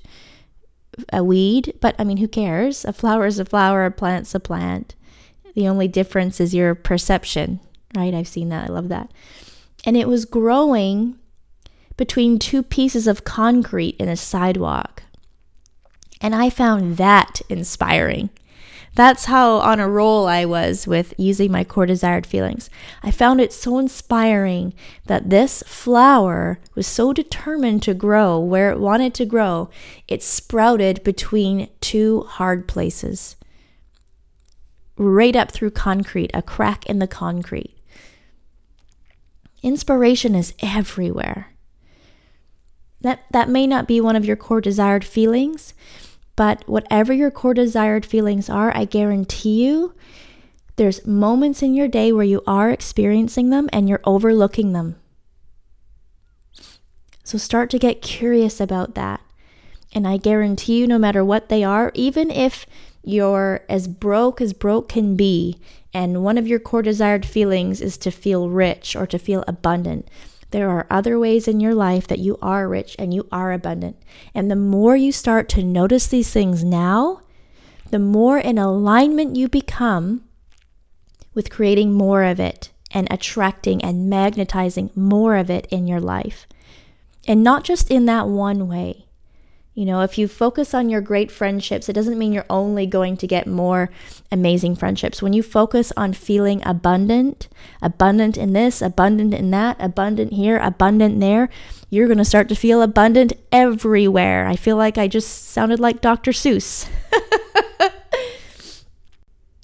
a 1.12 1.23
weed, 1.23 1.73
but 1.82 1.95
I 1.99 2.04
mean, 2.04 2.17
who 2.17 2.27
cares? 2.27 2.86
A 2.86 2.93
flower 2.93 3.25
is 3.25 3.39
a 3.39 3.45
flower, 3.45 3.86
a 3.86 3.91
plant's 3.91 4.36
a 4.36 4.39
plant. 4.39 4.95
The 5.54 5.67
only 5.67 5.89
difference 5.89 6.39
is 6.39 6.54
your 6.54 6.75
perception, 6.75 7.60
right? 7.95 8.13
I've 8.13 8.27
seen 8.27 8.49
that. 8.49 8.69
I 8.69 8.71
love 8.71 8.88
that. 8.89 9.12
And 9.86 9.97
it 9.97 10.08
was 10.08 10.23
growing 10.23 11.17
between 12.01 12.39
two 12.39 12.63
pieces 12.63 13.05
of 13.05 13.23
concrete 13.23 13.95
in 13.99 14.09
a 14.09 14.17
sidewalk. 14.17 15.03
And 16.19 16.33
I 16.33 16.49
found 16.49 16.97
that 16.97 17.43
inspiring. 17.47 18.31
That's 18.95 19.25
how 19.25 19.57
on 19.57 19.79
a 19.79 19.87
roll 19.87 20.25
I 20.25 20.45
was 20.45 20.87
with 20.87 21.13
using 21.15 21.51
my 21.51 21.63
core 21.63 21.85
desired 21.85 22.25
feelings. 22.25 22.71
I 23.03 23.11
found 23.11 23.39
it 23.39 23.53
so 23.53 23.77
inspiring 23.77 24.73
that 25.05 25.29
this 25.29 25.61
flower 25.67 26.59
was 26.73 26.87
so 26.87 27.13
determined 27.13 27.83
to 27.83 27.93
grow 27.93 28.39
where 28.39 28.71
it 28.71 28.79
wanted 28.79 29.13
to 29.13 29.25
grow, 29.27 29.69
it 30.07 30.23
sprouted 30.23 31.03
between 31.03 31.69
two 31.81 32.21
hard 32.21 32.67
places. 32.67 33.35
Right 34.97 35.35
up 35.35 35.51
through 35.51 35.69
concrete, 35.69 36.31
a 36.33 36.41
crack 36.41 36.87
in 36.87 36.97
the 36.97 37.05
concrete. 37.05 37.77
Inspiration 39.61 40.33
is 40.33 40.55
everywhere. 40.63 41.50
That, 43.01 43.25
that 43.31 43.49
may 43.49 43.67
not 43.67 43.87
be 43.87 43.99
one 43.99 44.15
of 44.15 44.25
your 44.25 44.35
core 44.35 44.61
desired 44.61 45.03
feelings, 45.03 45.73
but 46.35 46.67
whatever 46.67 47.13
your 47.13 47.31
core 47.31 47.53
desired 47.53 48.05
feelings 48.05 48.49
are, 48.49 48.75
I 48.75 48.85
guarantee 48.85 49.65
you 49.65 49.93
there's 50.75 51.05
moments 51.05 51.61
in 51.61 51.75
your 51.75 51.87
day 51.87 52.11
where 52.11 52.25
you 52.25 52.41
are 52.47 52.69
experiencing 52.69 53.49
them 53.49 53.69
and 53.73 53.87
you're 53.87 54.01
overlooking 54.03 54.73
them. 54.73 54.95
So 57.23 57.37
start 57.37 57.69
to 57.69 57.79
get 57.79 58.01
curious 58.01 58.59
about 58.59 58.95
that. 58.95 59.21
And 59.93 60.07
I 60.07 60.17
guarantee 60.17 60.79
you, 60.79 60.87
no 60.87 60.97
matter 60.97 61.23
what 61.23 61.49
they 61.49 61.63
are, 61.63 61.91
even 61.93 62.31
if 62.31 62.65
you're 63.03 63.65
as 63.69 63.87
broke 63.87 64.41
as 64.41 64.53
broke 64.53 64.89
can 64.89 65.15
be, 65.15 65.59
and 65.93 66.23
one 66.23 66.37
of 66.37 66.47
your 66.47 66.59
core 66.59 66.81
desired 66.81 67.25
feelings 67.25 67.81
is 67.81 67.97
to 67.99 68.11
feel 68.11 68.49
rich 68.49 68.95
or 68.95 69.05
to 69.07 69.19
feel 69.19 69.43
abundant, 69.47 70.07
there 70.51 70.69
are 70.69 70.87
other 70.89 71.17
ways 71.17 71.47
in 71.47 71.59
your 71.59 71.73
life 71.73 72.07
that 72.07 72.19
you 72.19 72.37
are 72.41 72.67
rich 72.67 72.95
and 72.99 73.13
you 73.13 73.27
are 73.31 73.51
abundant. 73.51 73.97
And 74.35 74.51
the 74.51 74.55
more 74.55 74.95
you 74.95 75.11
start 75.11 75.49
to 75.49 75.63
notice 75.63 76.07
these 76.07 76.29
things 76.29 76.63
now, 76.63 77.21
the 77.89 77.99
more 77.99 78.37
in 78.37 78.57
alignment 78.57 79.35
you 79.35 79.47
become 79.47 80.23
with 81.33 81.49
creating 81.49 81.93
more 81.93 82.23
of 82.23 82.39
it 82.39 82.71
and 82.91 83.07
attracting 83.11 83.83
and 83.83 84.09
magnetizing 84.09 84.91
more 84.95 85.37
of 85.37 85.49
it 85.49 85.65
in 85.71 85.87
your 85.87 85.99
life. 85.99 86.45
And 87.27 87.43
not 87.43 87.63
just 87.63 87.89
in 87.89 88.05
that 88.05 88.27
one 88.27 88.67
way. 88.67 89.05
You 89.73 89.86
know, 89.86 90.01
if 90.01 90.17
you 90.17 90.27
focus 90.27 90.73
on 90.73 90.89
your 90.89 90.99
great 90.99 91.31
friendships, 91.31 91.88
it 91.88 91.93
doesn't 91.93 92.17
mean 92.17 92.34
you're 92.34 92.45
only 92.49 92.86
going 92.86 93.15
to 93.17 93.25
get 93.25 93.47
more 93.47 93.89
amazing 94.29 94.75
friendships. 94.75 95.21
When 95.21 95.31
you 95.31 95.41
focus 95.41 95.93
on 95.95 96.12
feeling 96.12 96.62
abundant, 96.65 97.47
abundant 97.81 98.36
in 98.36 98.51
this, 98.51 98.81
abundant 98.81 99.34
in 99.34 99.49
that, 99.51 99.77
abundant 99.79 100.34
here, 100.34 100.57
abundant 100.57 101.21
there, 101.21 101.47
you're 101.89 102.07
going 102.07 102.17
to 102.17 102.25
start 102.25 102.49
to 102.49 102.55
feel 102.55 102.81
abundant 102.81 103.31
everywhere. 103.53 104.45
I 104.45 104.57
feel 104.57 104.75
like 104.75 104.97
I 104.97 105.07
just 105.07 105.51
sounded 105.51 105.79
like 105.79 106.01
Dr. 106.01 106.31
Seuss. 106.31 106.89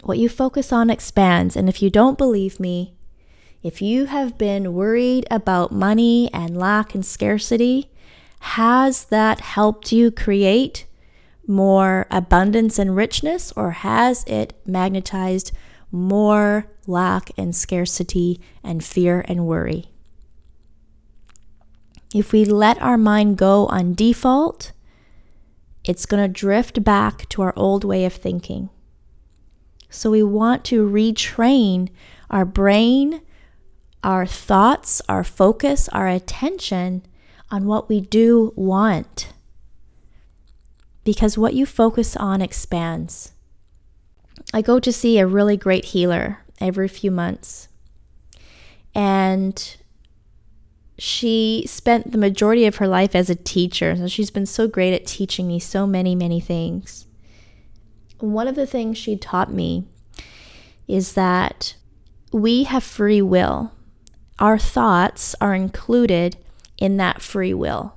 what 0.04 0.18
you 0.18 0.30
focus 0.30 0.72
on 0.72 0.90
expands. 0.90 1.58
And 1.58 1.68
if 1.68 1.82
you 1.82 1.90
don't 1.90 2.18
believe 2.18 2.62
me, 2.62 2.94
if 3.62 3.82
you 3.82 4.06
have 4.06 4.38
been 4.38 4.74
worried 4.74 5.28
about 5.30 5.74
money 5.74 6.30
and 6.34 6.58
lack 6.58 6.96
and 6.96 7.06
scarcity, 7.06 7.92
has 8.40 9.06
that 9.06 9.42
helped 9.42 9.92
you 9.92 10.12
create 10.12 10.86
more 11.46 12.06
abundance 12.12 12.78
and 12.78 12.96
richness, 12.96 13.54
or 13.56 13.72
has 13.72 14.24
it 14.26 14.54
magnetized 14.66 15.52
more 15.92 16.68
lack 16.86 17.32
and 17.38 17.56
scarcity 17.56 18.40
and 18.64 18.84
fear 18.84 19.24
and 19.28 19.46
worry? 19.46 19.86
If 22.14 22.32
we 22.32 22.46
let 22.46 22.82
our 22.82 22.98
mind 22.98 23.38
go 23.38 23.68
on 23.68 23.94
default, 23.94 24.72
it's 25.84 26.06
going 26.06 26.22
to 26.24 26.28
drift 26.28 26.84
back 26.84 27.28
to 27.30 27.42
our 27.42 27.54
old 27.56 27.84
way 27.84 28.06
of 28.06 28.14
thinking. 28.14 28.70
So 29.90 30.12
we 30.12 30.24
want 30.24 30.66
to 30.66 30.88
retrain 30.88 31.90
our 32.30 32.44
brain, 32.44 33.22
our 34.04 34.26
thoughts, 34.26 35.02
our 35.08 35.24
focus, 35.24 35.88
our 35.90 36.08
attention 36.08 37.04
on 37.50 37.66
what 37.66 37.90
we 37.90 38.02
do 38.02 38.54
want. 38.56 39.34
Because 41.04 41.38
what 41.38 41.54
you 41.54 41.66
focus 41.66 42.16
on 42.16 42.42
expands. 42.42 43.32
I 44.54 44.62
go 44.62 44.80
to 44.80 44.92
see 44.92 45.18
a 45.18 45.28
really 45.28 45.58
great 45.58 45.86
healer 45.86 46.44
every 46.60 46.88
few 46.88 47.12
months. 47.12 47.70
And 48.94 49.78
she 50.98 51.64
spent 51.68 52.12
the 52.12 52.18
majority 52.18 52.66
of 52.66 52.78
her 52.78 52.88
life 52.88 53.16
as 53.16 53.30
a 53.30 53.36
teacher. 53.36 53.96
So 53.96 54.08
she's 54.08 54.32
been 54.32 54.46
so 54.46 54.68
great 54.68 54.94
at 54.94 55.06
teaching 55.06 55.48
me 55.48 55.60
so 55.60 55.86
many, 55.86 56.16
many 56.16 56.40
things. 56.40 57.06
One 58.20 58.48
of 58.48 58.56
the 58.56 58.66
things 58.66 58.98
she 58.98 59.16
taught 59.16 59.52
me 59.52 59.86
is 60.88 61.14
that 61.14 61.76
we 62.32 62.64
have 62.64 62.84
free 62.84 63.22
will. 63.22 63.72
Our 64.40 64.58
thoughts 64.58 65.36
are 65.40 65.54
included 65.54 66.38
in 66.78 66.98
that 66.98 67.22
free 67.22 67.54
will. 67.54 67.96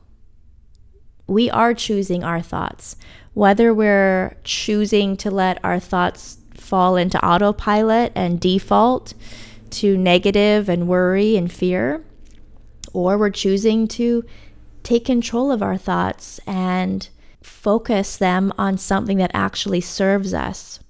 We 1.26 1.50
are 1.50 1.74
choosing 1.74 2.24
our 2.24 2.42
thoughts. 2.42 2.96
Whether 3.34 3.72
we're 3.72 4.36
choosing 4.42 5.16
to 5.18 5.30
let 5.30 5.64
our 5.64 5.78
thoughts 5.78 6.38
fall 6.54 6.96
into 6.96 7.24
autopilot 7.24 8.12
and 8.14 8.40
default 8.40 9.14
to 9.70 9.96
negative 9.96 10.68
and 10.68 10.88
worry 10.88 11.36
and 11.36 11.50
fear, 11.50 12.04
or 12.92 13.16
we're 13.16 13.30
choosing 13.30 13.86
to 13.88 14.24
take 14.82 15.04
control 15.04 15.52
of 15.52 15.62
our 15.62 15.76
thoughts 15.76 16.40
and 16.46 17.08
focus 17.42 18.16
them 18.16 18.52
on 18.58 18.76
something 18.76 19.18
that 19.18 19.30
actually 19.32 19.80
serves 19.80 20.34
us. 20.34 20.80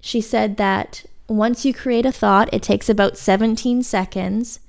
She 0.00 0.20
said 0.20 0.56
that 0.56 1.04
once 1.28 1.64
you 1.64 1.72
create 1.72 2.06
a 2.06 2.12
thought, 2.12 2.48
it 2.52 2.62
takes 2.62 2.88
about 2.88 3.16
17 3.16 3.82
seconds 3.82 4.60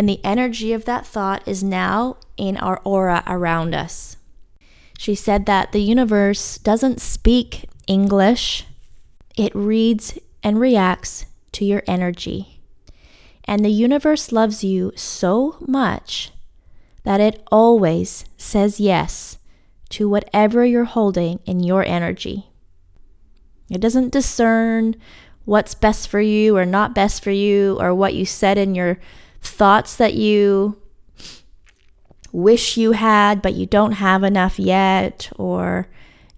and 0.00 0.08
the 0.08 0.24
energy 0.24 0.72
of 0.72 0.86
that 0.86 1.06
thought 1.06 1.46
is 1.46 1.62
now 1.62 2.16
in 2.38 2.56
our 2.56 2.80
aura 2.84 3.22
around 3.26 3.74
us. 3.74 4.16
She 4.96 5.14
said 5.14 5.44
that 5.44 5.72
the 5.72 5.82
universe 5.82 6.56
doesn't 6.56 7.02
speak 7.02 7.68
English, 7.86 8.64
it 9.36 9.54
reads 9.54 10.18
and 10.42 10.58
reacts 10.58 11.26
to 11.52 11.66
your 11.66 11.82
energy. 11.86 12.62
And 13.44 13.62
the 13.62 13.68
universe 13.68 14.32
loves 14.32 14.64
you 14.64 14.92
so 14.96 15.58
much 15.60 16.32
that 17.04 17.20
it 17.20 17.46
always 17.52 18.24
says 18.38 18.80
yes 18.80 19.36
to 19.90 20.08
whatever 20.08 20.64
you're 20.64 20.84
holding 20.84 21.40
in 21.44 21.60
your 21.60 21.84
energy. 21.84 22.46
It 23.68 23.82
doesn't 23.82 24.14
discern 24.14 24.96
what's 25.44 25.74
best 25.74 26.08
for 26.08 26.22
you 26.22 26.56
or 26.56 26.64
not 26.64 26.94
best 26.94 27.22
for 27.22 27.32
you 27.32 27.76
or 27.78 27.94
what 27.94 28.14
you 28.14 28.24
said 28.24 28.56
in 28.56 28.74
your 28.74 28.98
thoughts 29.40 29.96
that 29.96 30.14
you 30.14 30.76
wish 32.32 32.76
you 32.76 32.92
had, 32.92 33.42
but 33.42 33.54
you 33.54 33.66
don't 33.66 33.92
have 33.92 34.22
enough 34.22 34.58
yet, 34.58 35.30
or 35.36 35.88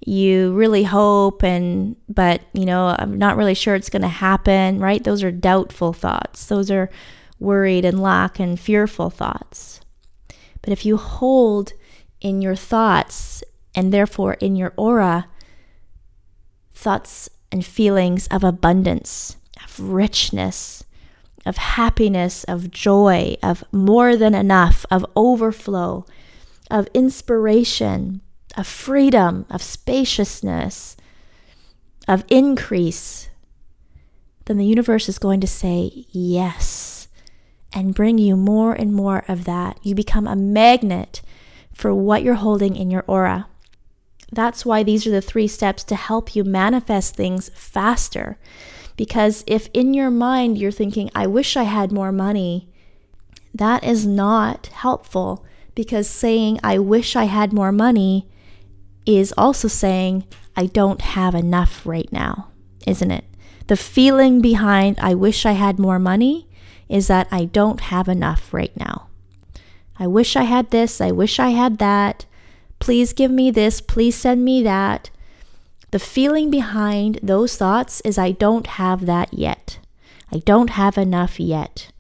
you 0.05 0.53
really 0.55 0.83
hope 0.83 1.45
and 1.45 1.95
but 2.09 2.43
you 2.53 2.65
know 2.65 2.97
i'm 2.99 3.17
not 3.17 3.37
really 3.37 3.55
sure 3.55 3.77
it's 3.77 3.89
going 3.89 4.03
to 4.03 4.09
happen 4.09 4.81
right? 4.81 5.05
Those 5.05 5.23
are 5.23 5.31
doubtful 5.31 5.93
thoughts. 5.93 6.47
Those 6.47 6.71
are 6.71 6.91
worried 7.39 7.85
and 7.85 8.01
lack 8.01 8.39
and 8.39 8.59
fearful 8.59 9.11
thoughts. 9.11 9.81
But 10.61 10.73
if 10.73 10.87
you 10.87 10.97
hold 10.97 11.73
in 12.21 12.41
your 12.41 12.55
thoughts 12.55 13.43
and 13.75 13.93
therefore 13.93 14.35
in 14.35 14.57
your 14.57 14.73
aura 14.77 15.29
thoughts 16.73 17.29
and 17.51 17.65
feelings 17.65 18.27
of 18.29 18.45
abundance 18.45 19.37
of 19.63 19.79
richness 19.79 20.82
of 21.45 21.57
happiness, 21.57 22.45
of 22.45 22.71
joy, 22.71 23.37
of 23.43 23.65
more 23.73 24.17
than 24.17 24.35
enough, 24.35 24.87
of 24.91 25.07
overflow, 25.17 26.05
of 26.71 26.89
inspiration, 26.95 28.21
of 28.57 28.67
freedom, 28.67 29.47
of 29.51 29.63
spaciousness, 29.63 30.97
of 32.07 32.25
increase, 32.29 33.29
then 34.47 34.57
the 34.57 34.67
universe 34.67 35.09
is 35.09 35.19
going 35.19 35.41
to 35.41 35.47
say 35.47 36.07
yes 36.11 37.09
and 37.73 37.95
bring 37.95 38.19
you 38.19 38.37
more 38.37 38.73
and 38.73 38.93
more 38.93 39.25
of 39.29 39.45
that. 39.45 39.79
You 39.83 39.95
become 39.95 40.27
a 40.27 40.37
magnet 40.37 41.23
for 41.73 41.95
what 41.95 42.23
you're 42.23 42.35
holding 42.35 42.77
in 42.77 42.91
your 42.91 43.05
aura. 43.07 43.47
That's 44.31 44.65
why 44.65 44.83
these 44.83 45.07
are 45.07 45.11
the 45.11 45.21
three 45.21 45.49
steps 45.49 45.85
to 45.85 45.95
help 45.95 46.35
you 46.35 46.43
manifest 46.45 47.15
things 47.15 47.51
faster. 47.55 48.39
Because 48.97 49.45
if 49.47 49.69
in 49.73 49.95
your 49.95 50.11
mind 50.11 50.59
you're 50.59 50.71
thinking, 50.71 51.11
I 51.15 51.27
wish 51.27 51.57
I 51.57 51.65
had 51.65 51.93
more 51.93 52.13
money, 52.13 52.69
that 53.55 53.85
is 53.85 54.07
not 54.07 54.67
helpful 54.69 55.45
because 55.75 56.09
saying, 56.09 56.61
I 56.63 56.79
wish 56.79 57.17
I 57.17 57.25
had 57.25 57.53
more 57.53 57.73
money 57.73 58.29
is 59.07 59.35
also 59.37 59.69
saying, 59.69 60.25
I 60.57 60.67
don't 60.67 61.01
have 61.01 61.35
enough 61.35 61.87
right 61.87 62.11
now, 62.13 62.49
isn't 62.87 63.11
it? 63.11 63.25
The 63.67 63.77
feeling 63.77 64.41
behind, 64.41 64.99
I 65.01 65.15
wish 65.15 65.47
I 65.47 65.53
had 65.53 65.79
more 65.79 65.99
money, 65.99 66.49
is 66.89 67.07
that 67.09 67.27
I 67.31 67.47
don't 67.47 67.81
have 67.81 68.09
enough 68.09 68.53
right 68.53 68.77
now. 68.77 69.09
I 69.99 70.07
wish 70.07 70.37
I 70.37 70.43
had 70.43 70.71
this, 70.71 71.01
I 71.01 71.11
wish 71.11 71.39
I 71.39 71.51
had 71.51 71.79
that. 71.79 72.27
Please 72.79 73.13
give 73.13 73.31
me 73.31 73.51
this, 73.51 73.81
please 73.81 74.17
send 74.17 74.45
me 74.45 74.63
that. 74.63 75.11
The 75.93 75.99
feeling 75.99 76.51
behind 76.51 77.21
those 77.23 77.57
thoughts 77.57 78.01
is 78.01 78.17
I 78.17 78.33
don't 78.33 78.67
have 78.67 79.05
that 79.07 79.33
yet. 79.33 79.79
I 80.33 80.39
don't 80.39 80.71
have 80.71 80.97
enough 80.97 81.39
yet. 81.39 81.93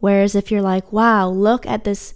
Whereas 0.00 0.34
if 0.34 0.50
you're 0.50 0.60
like, 0.60 0.92
wow, 0.92 1.28
look 1.28 1.64
at 1.66 1.84
this 1.84 2.12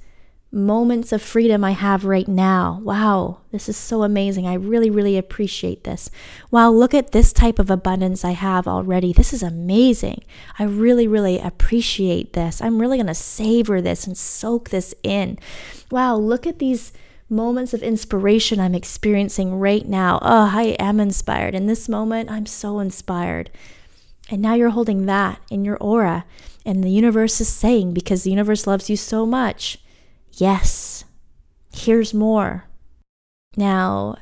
moments 0.53 1.13
of 1.13 1.23
freedom 1.23 1.65
I 1.65 1.71
have 1.71 2.05
right 2.05 2.29
now. 2.29 2.81
Wow, 2.83 3.39
this 3.51 3.67
is 3.67 3.79
so 3.79 4.03
amazing. 4.03 4.47
I 4.47 4.55
really, 4.55 4.91
really 4.91 5.17
appreciate 5.17 5.85
this. 5.85 6.11
Wow, 6.51 6.71
look 6.71 6.93
at 6.93 7.13
this 7.13 7.33
type 7.33 7.59
of 7.59 7.71
abundance 7.71 8.23
I 8.23 8.33
have 8.33 8.69
already. 8.69 9.15
This 9.15 9.33
is 9.33 9.43
amazing. 9.43 10.23
I 10.59 10.65
really, 10.65 11.09
really 11.09 11.39
appreciate 11.39 12.35
this. 12.35 12.61
I'm 12.61 12.79
really 12.79 12.99
going 12.99 13.07
to 13.07 13.15
savor 13.15 13.81
this 13.81 14.07
and 14.07 14.19
soak 14.19 14.69
this 14.69 14.95
in. 15.03 15.39
Wow, 15.91 16.17
look 16.17 16.47
at 16.47 16.59
these 16.59 16.93
moments 17.29 17.75
of 17.75 17.83
inspiration 17.83 18.61
I'm 18.61 18.75
experiencing 18.75 19.59
right 19.59 19.87
now. 19.87 20.19
Oh, 20.23 20.51
I 20.53 20.77
am 20.79 21.01
inspired. 21.01 21.55
In 21.55 21.67
this 21.67 21.89
moment, 21.89 22.31
I'm 22.31 22.47
so 22.47 22.79
inspired. 22.79 23.51
And 24.31 24.43
now 24.43 24.55
you're 24.55 24.71
holding 24.71 25.07
that 25.07 25.41
in 25.51 25.65
your 25.65 25.77
aura. 25.77 26.25
And 26.65 26.83
the 26.83 26.91
universe 26.91 27.41
is 27.41 27.49
saying, 27.49 27.95
because 27.95 28.23
the 28.23 28.31
universe 28.31 28.67
loves 28.67 28.91
you 28.91 28.97
so 28.97 29.25
much, 29.25 29.79
yes, 30.33 31.05
here's 31.73 32.13
more. 32.13 32.65
Now, 33.57 34.17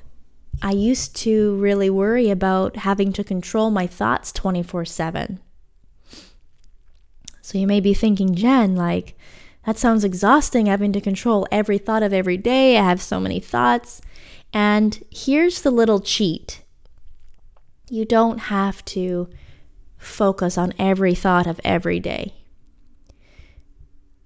I 0.63 0.73
used 0.73 1.17
to 1.17 1.57
really 1.57 1.91
worry 1.91 2.31
about 2.31 2.77
having 2.77 3.13
to 3.15 3.25
control 3.25 3.71
my 3.71 3.87
thoughts 3.87 4.33
24 4.33 4.85
7. 4.85 5.41
So 7.43 7.59
you 7.59 7.67
may 7.67 7.81
be 7.81 7.93
thinking, 7.93 8.35
Jen, 8.35 8.75
like, 8.75 9.19
that 9.67 9.79
sounds 9.79 10.05
exhausting 10.05 10.67
having 10.67 10.93
to 10.93 11.01
control 11.01 11.47
every 11.51 11.79
thought 11.79 12.03
of 12.03 12.13
every 12.13 12.37
day. 12.37 12.77
I 12.77 12.85
have 12.85 13.01
so 13.01 13.19
many 13.19 13.41
thoughts. 13.41 14.01
And 14.53 15.03
here's 15.11 15.63
the 15.63 15.71
little 15.71 16.01
cheat 16.01 16.63
you 17.91 18.05
don't 18.05 18.39
have 18.39 18.85
to 18.87 19.29
focus 19.99 20.57
on 20.57 20.73
every 20.79 21.15
thought 21.15 21.47
of 21.47 21.61
every 21.65 22.01
day. 22.01 22.33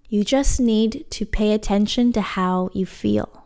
You 0.09 0.25
just 0.25 0.61
need 0.61 1.05
to 1.11 1.27
pay 1.27 1.53
attention 1.53 2.13
to 2.13 2.21
how 2.21 2.71
you 2.73 2.87
feel. 2.87 3.45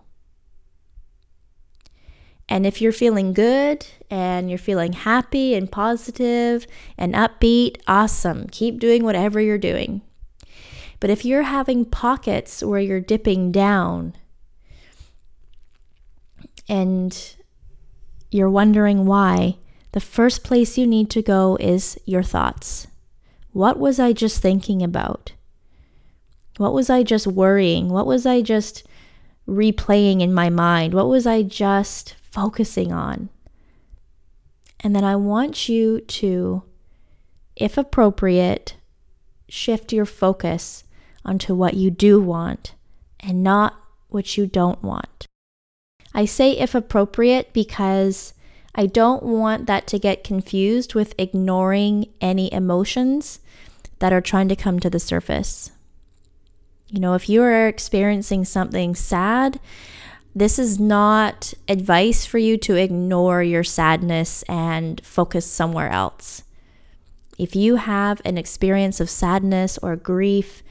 And 2.48 2.66
if 2.66 2.80
you're 2.80 2.92
feeling 2.92 3.32
good 3.32 3.86
and 4.10 4.50
you're 4.50 4.58
feeling 4.58 4.92
happy 4.92 5.54
and 5.54 5.72
positive 5.72 6.66
and 6.98 7.14
upbeat, 7.14 7.80
awesome. 7.88 8.46
Keep 8.48 8.78
doing 8.78 9.04
whatever 9.04 9.40
you're 9.40 9.56
doing. 9.58 10.02
But 11.02 11.10
if 11.10 11.24
you're 11.24 11.42
having 11.42 11.84
pockets 11.84 12.62
where 12.62 12.78
you're 12.78 13.00
dipping 13.00 13.50
down 13.50 14.14
and 16.68 17.34
you're 18.30 18.48
wondering 18.48 19.04
why, 19.04 19.56
the 19.90 19.98
first 19.98 20.44
place 20.44 20.78
you 20.78 20.86
need 20.86 21.10
to 21.10 21.20
go 21.20 21.56
is 21.58 21.98
your 22.04 22.22
thoughts. 22.22 22.86
What 23.50 23.80
was 23.80 23.98
I 23.98 24.12
just 24.12 24.40
thinking 24.40 24.80
about? 24.80 25.32
What 26.58 26.72
was 26.72 26.88
I 26.88 27.02
just 27.02 27.26
worrying? 27.26 27.88
What 27.88 28.06
was 28.06 28.24
I 28.24 28.40
just 28.40 28.86
replaying 29.48 30.20
in 30.20 30.32
my 30.32 30.50
mind? 30.50 30.94
What 30.94 31.08
was 31.08 31.26
I 31.26 31.42
just 31.42 32.14
focusing 32.30 32.92
on? 32.92 33.28
And 34.78 34.94
then 34.94 35.02
I 35.02 35.16
want 35.16 35.68
you 35.68 36.00
to, 36.00 36.62
if 37.56 37.76
appropriate, 37.76 38.76
shift 39.48 39.92
your 39.92 40.06
focus 40.06 40.81
onto 41.24 41.54
what 41.54 41.74
you 41.74 41.90
do 41.90 42.20
want 42.20 42.74
and 43.20 43.42
not 43.42 43.74
what 44.08 44.36
you 44.36 44.46
don't 44.46 44.82
want. 44.82 45.26
I 46.14 46.24
say 46.24 46.52
if 46.52 46.74
appropriate 46.74 47.52
because 47.52 48.34
I 48.74 48.86
don't 48.86 49.22
want 49.22 49.66
that 49.66 49.86
to 49.88 49.98
get 49.98 50.24
confused 50.24 50.94
with 50.94 51.14
ignoring 51.18 52.06
any 52.20 52.52
emotions 52.52 53.40
that 53.98 54.12
are 54.12 54.20
trying 54.20 54.48
to 54.48 54.56
come 54.56 54.80
to 54.80 54.90
the 54.90 54.98
surface. 54.98 55.70
You 56.88 57.00
know, 57.00 57.14
if 57.14 57.28
you 57.28 57.42
are 57.42 57.68
experiencing 57.68 58.44
something 58.44 58.94
sad, 58.94 59.60
this 60.34 60.58
is 60.58 60.80
not 60.80 61.52
advice 61.68 62.24
for 62.24 62.38
you 62.38 62.56
to 62.58 62.76
ignore 62.76 63.42
your 63.42 63.64
sadness 63.64 64.42
and 64.44 65.04
focus 65.04 65.46
somewhere 65.46 65.90
else. 65.90 66.42
If 67.38 67.54
you 67.54 67.76
have 67.76 68.20
an 68.24 68.38
experience 68.38 69.00
of 69.00 69.10
sadness 69.10 69.78
or 69.78 69.96
grief, 69.96 70.62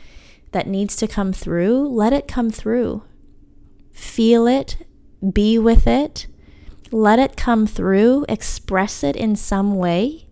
that 0.52 0.68
needs 0.68 0.96
to 0.98 1.08
come 1.08 1.34
through, 1.34 1.88
let 1.88 2.14
it 2.14 2.28
come 2.28 2.50
through. 2.50 3.04
Feel 3.92 4.48
it, 4.48 4.78
be 5.34 5.58
with 5.58 5.88
it, 5.88 6.28
let 6.92 7.20
it 7.20 7.38
come 7.38 7.66
through, 7.68 8.26
express 8.28 9.04
it 9.04 9.16
in 9.16 9.36
some 9.36 9.76
way, 9.76 10.28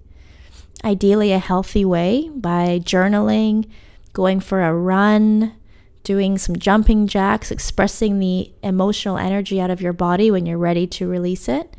ideally 0.84 1.32
a 1.32 1.39
healthy 1.39 1.86
way 1.86 2.29
by 2.36 2.79
journaling, 2.84 3.69
going 4.13 4.39
for 4.39 4.62
a 4.62 4.73
run, 4.73 5.55
doing 6.03 6.38
some 6.38 6.55
jumping 6.58 7.08
jacks, 7.08 7.51
expressing 7.51 8.19
the 8.19 8.51
emotional 8.63 9.17
energy 9.17 9.62
out 9.62 9.69
of 9.69 9.82
your 9.82 9.93
body 9.93 10.32
when 10.32 10.45
you're 10.45 10.58
ready 10.58 10.88
to 10.88 11.08
release 11.08 11.47
it, 11.47 11.75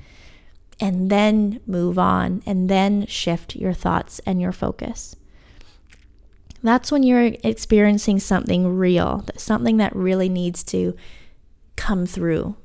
and 0.78 1.10
then 1.10 1.60
move 1.66 1.98
on 1.98 2.42
and 2.46 2.70
then 2.70 3.06
shift 3.06 3.56
your 3.56 3.72
thoughts 3.74 4.18
and 4.20 4.40
your 4.40 4.52
focus. 4.52 5.16
That's 6.62 6.92
when 6.92 7.02
you're 7.02 7.32
experiencing 7.42 8.18
something 8.18 8.76
real, 8.76 9.24
something 9.36 9.78
that 9.78 9.96
really 9.96 10.28
needs 10.28 10.62
to 10.64 10.94
come 11.76 12.06
through. 12.06 12.56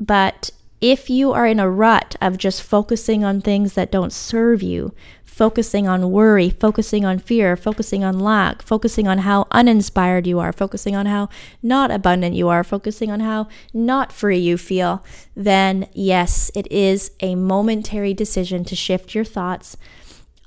But 0.00 0.50
if 0.80 1.08
you 1.08 1.32
are 1.32 1.46
in 1.46 1.60
a 1.60 1.70
rut 1.70 2.16
of 2.20 2.36
just 2.36 2.62
focusing 2.62 3.24
on 3.24 3.40
things 3.40 3.74
that 3.74 3.92
don't 3.92 4.12
serve 4.12 4.62
you, 4.62 4.92
focusing 5.24 5.88
on 5.88 6.10
worry, 6.10 6.50
focusing 6.50 7.04
on 7.04 7.18
fear, 7.18 7.56
focusing 7.56 8.04
on 8.04 8.20
lack, 8.20 8.62
focusing 8.62 9.08
on 9.08 9.18
how 9.18 9.46
uninspired 9.50 10.26
you 10.26 10.38
are, 10.38 10.52
focusing 10.52 10.94
on 10.94 11.06
how 11.06 11.28
not 11.62 11.90
abundant 11.90 12.36
you 12.36 12.48
are, 12.48 12.62
focusing 12.62 13.10
on 13.10 13.20
how 13.20 13.48
not 13.72 14.12
free 14.12 14.38
you 14.38 14.56
feel, 14.56 15.04
then 15.34 15.88
yes, 15.92 16.50
it 16.54 16.70
is 16.70 17.10
a 17.20 17.34
momentary 17.34 18.14
decision 18.14 18.64
to 18.64 18.76
shift 18.76 19.14
your 19.14 19.24
thoughts 19.24 19.76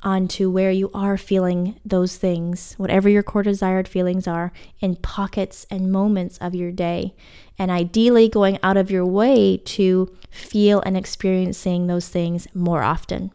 onto 0.07 0.49
where 0.49 0.71
you 0.71 0.89
are 0.93 1.17
feeling 1.17 1.77
those 1.83 2.15
things, 2.15 2.75
whatever 2.77 3.09
your 3.09 3.21
core 3.21 3.43
desired 3.43 3.89
feelings 3.89 4.25
are, 4.25 4.53
in 4.79 4.95
pockets 4.95 5.67
and 5.69 5.91
moments 5.91 6.37
of 6.37 6.55
your 6.55 6.71
day. 6.71 7.13
And 7.59 7.69
ideally, 7.69 8.29
going 8.29 8.57
out 8.63 8.77
of 8.77 8.89
your 8.89 9.05
way 9.05 9.57
to 9.57 10.15
feel 10.31 10.79
and 10.81 10.95
experiencing 10.95 11.87
those 11.87 12.07
things 12.07 12.47
more 12.53 12.83
often. 12.83 13.33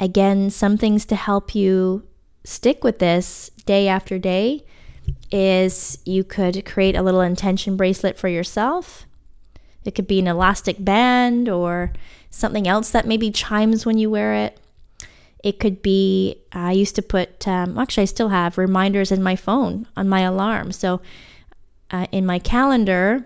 Again, 0.00 0.48
some 0.48 0.78
things 0.78 1.04
to 1.04 1.16
help 1.16 1.54
you 1.54 2.08
stick 2.44 2.82
with 2.82 2.98
this 2.98 3.50
day 3.66 3.86
after 3.86 4.18
day 4.18 4.64
is 5.30 5.98
you 6.06 6.24
could 6.24 6.64
create 6.64 6.96
a 6.96 7.02
little 7.02 7.20
intention 7.20 7.76
bracelet 7.76 8.16
for 8.16 8.28
yourself. 8.28 9.04
It 9.84 9.94
could 9.94 10.06
be 10.06 10.18
an 10.18 10.28
elastic 10.28 10.82
band 10.82 11.50
or 11.50 11.92
something 12.30 12.66
else 12.66 12.90
that 12.90 13.06
maybe 13.06 13.30
chimes 13.30 13.84
when 13.84 13.98
you 13.98 14.08
wear 14.08 14.32
it. 14.32 14.58
It 15.42 15.58
could 15.58 15.82
be, 15.82 16.36
I 16.52 16.72
used 16.72 16.96
to 16.96 17.02
put, 17.02 17.48
um, 17.48 17.78
actually, 17.78 18.02
I 18.02 18.06
still 18.06 18.28
have 18.28 18.58
reminders 18.58 19.10
in 19.10 19.22
my 19.22 19.36
phone 19.36 19.86
on 19.96 20.08
my 20.08 20.20
alarm. 20.20 20.72
So 20.72 21.00
uh, 21.90 22.06
in 22.12 22.26
my 22.26 22.38
calendar, 22.38 23.24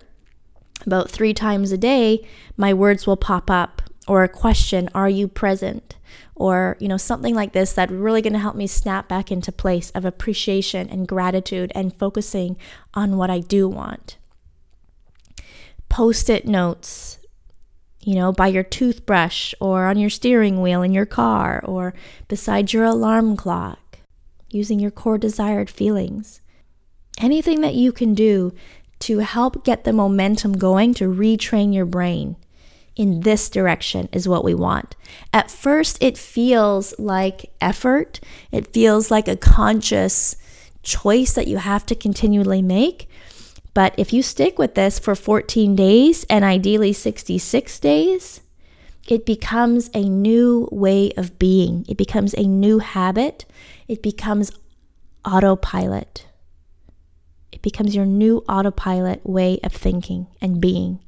about 0.86 1.10
three 1.10 1.34
times 1.34 1.72
a 1.72 1.78
day, 1.78 2.26
my 2.56 2.72
words 2.72 3.06
will 3.06 3.16
pop 3.16 3.50
up 3.50 3.82
or 4.06 4.22
a 4.22 4.28
question, 4.28 4.88
Are 4.94 5.08
you 5.08 5.28
present? 5.28 5.96
Or, 6.36 6.76
you 6.80 6.88
know, 6.88 6.96
something 6.96 7.34
like 7.34 7.52
this 7.52 7.72
that 7.74 7.90
really 7.90 8.20
going 8.20 8.32
to 8.32 8.38
help 8.38 8.56
me 8.56 8.66
snap 8.66 9.08
back 9.08 9.30
into 9.30 9.52
place 9.52 9.90
of 9.90 10.04
appreciation 10.04 10.88
and 10.88 11.06
gratitude 11.06 11.70
and 11.74 11.94
focusing 11.94 12.56
on 12.92 13.16
what 13.16 13.30
I 13.30 13.38
do 13.38 13.68
want. 13.68 14.16
Post 15.88 16.28
it 16.28 16.44
notes 16.46 17.18
you 18.04 18.14
know, 18.14 18.32
by 18.32 18.48
your 18.48 18.62
toothbrush 18.62 19.54
or 19.60 19.86
on 19.86 19.98
your 19.98 20.10
steering 20.10 20.60
wheel 20.60 20.82
in 20.82 20.92
your 20.92 21.06
car 21.06 21.62
or 21.64 21.94
beside 22.28 22.72
your 22.72 22.84
alarm 22.84 23.34
clock, 23.36 23.98
using 24.50 24.78
your 24.78 24.90
core 24.90 25.16
desired 25.16 25.70
feelings. 25.70 26.42
Anything 27.18 27.62
that 27.62 27.74
you 27.74 27.92
can 27.92 28.14
do 28.14 28.52
to 29.00 29.18
help 29.18 29.64
get 29.64 29.84
the 29.84 29.92
momentum 29.92 30.52
going 30.52 30.92
to 30.94 31.12
retrain 31.12 31.74
your 31.74 31.86
brain 31.86 32.36
in 32.94 33.20
this 33.20 33.48
direction 33.48 34.08
is 34.12 34.28
what 34.28 34.44
we 34.44 34.54
want. 34.54 34.94
At 35.32 35.50
first, 35.50 35.96
it 36.02 36.18
feels 36.18 36.94
like 36.98 37.52
effort, 37.60 38.20
it 38.52 38.72
feels 38.72 39.10
like 39.10 39.28
a 39.28 39.36
conscious 39.36 40.36
choice 40.82 41.32
that 41.32 41.48
you 41.48 41.56
have 41.56 41.86
to 41.86 41.94
continually 41.94 42.62
make. 42.62 43.08
But 43.74 43.94
if 43.98 44.12
you 44.12 44.22
stick 44.22 44.58
with 44.58 44.76
this 44.76 44.98
for 44.98 45.14
14 45.14 45.74
days 45.74 46.24
and 46.30 46.44
ideally 46.44 46.92
66 46.92 47.80
days, 47.80 48.40
it 49.08 49.26
becomes 49.26 49.90
a 49.92 50.08
new 50.08 50.68
way 50.70 51.12
of 51.16 51.38
being. 51.38 51.84
It 51.88 51.96
becomes 51.96 52.34
a 52.34 52.44
new 52.44 52.78
habit. 52.78 53.44
It 53.88 54.02
becomes 54.02 54.52
autopilot. 55.24 56.26
It 57.52 57.62
becomes 57.62 57.94
your 57.94 58.06
new 58.06 58.38
autopilot 58.48 59.26
way 59.26 59.58
of 59.62 59.72
thinking 59.72 60.28
and 60.40 60.60
being. 60.60 61.00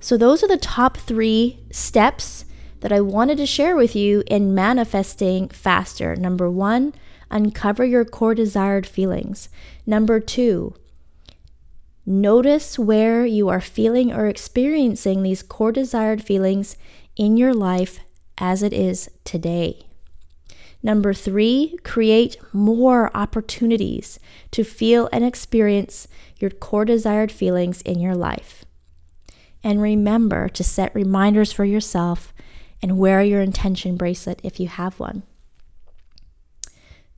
So, 0.00 0.16
those 0.16 0.42
are 0.42 0.48
the 0.48 0.56
top 0.56 0.96
three 0.96 1.60
steps 1.70 2.46
that 2.80 2.92
I 2.92 3.00
wanted 3.00 3.36
to 3.36 3.46
share 3.46 3.76
with 3.76 3.94
you 3.94 4.22
in 4.26 4.54
manifesting 4.54 5.48
faster. 5.50 6.16
Number 6.16 6.50
one, 6.50 6.94
uncover 7.30 7.84
your 7.84 8.06
core 8.06 8.34
desired 8.34 8.86
feelings. 8.86 9.50
Number 9.86 10.18
two, 10.18 10.74
Notice 12.06 12.78
where 12.78 13.24
you 13.26 13.48
are 13.48 13.60
feeling 13.60 14.12
or 14.12 14.26
experiencing 14.26 15.22
these 15.22 15.42
core 15.42 15.72
desired 15.72 16.22
feelings 16.22 16.76
in 17.16 17.36
your 17.36 17.54
life 17.54 18.00
as 18.38 18.62
it 18.62 18.72
is 18.72 19.10
today. 19.24 19.86
Number 20.82 21.12
three, 21.12 21.78
create 21.84 22.36
more 22.54 23.14
opportunities 23.14 24.18
to 24.50 24.64
feel 24.64 25.08
and 25.12 25.24
experience 25.24 26.08
your 26.38 26.50
core 26.50 26.86
desired 26.86 27.30
feelings 27.30 27.82
in 27.82 28.00
your 28.00 28.14
life. 28.14 28.64
And 29.62 29.82
remember 29.82 30.48
to 30.48 30.64
set 30.64 30.94
reminders 30.94 31.52
for 31.52 31.66
yourself 31.66 32.32
and 32.80 32.98
wear 32.98 33.22
your 33.22 33.42
intention 33.42 33.96
bracelet 33.96 34.40
if 34.42 34.58
you 34.58 34.68
have 34.68 34.98
one. 34.98 35.22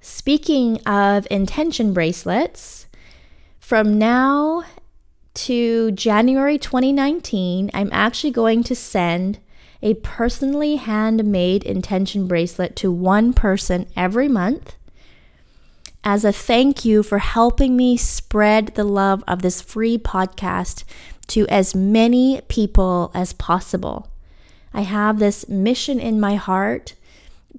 Speaking 0.00 0.80
of 0.84 1.28
intention 1.30 1.92
bracelets, 1.92 2.81
from 3.62 3.96
now 3.96 4.64
to 5.34 5.92
January 5.92 6.58
2019, 6.58 7.70
I'm 7.72 7.88
actually 7.92 8.32
going 8.32 8.64
to 8.64 8.74
send 8.74 9.38
a 9.80 9.94
personally 9.94 10.76
handmade 10.76 11.62
intention 11.62 12.26
bracelet 12.26 12.74
to 12.76 12.90
one 12.90 13.32
person 13.32 13.86
every 13.96 14.28
month 14.28 14.74
as 16.02 16.24
a 16.24 16.32
thank 16.32 16.84
you 16.84 17.04
for 17.04 17.18
helping 17.18 17.76
me 17.76 17.96
spread 17.96 18.74
the 18.74 18.84
love 18.84 19.22
of 19.28 19.42
this 19.42 19.62
free 19.62 19.96
podcast 19.96 20.82
to 21.28 21.46
as 21.46 21.72
many 21.72 22.40
people 22.48 23.12
as 23.14 23.32
possible. 23.32 24.08
I 24.74 24.80
have 24.82 25.20
this 25.20 25.48
mission 25.48 26.00
in 26.00 26.18
my 26.18 26.34
heart 26.34 26.94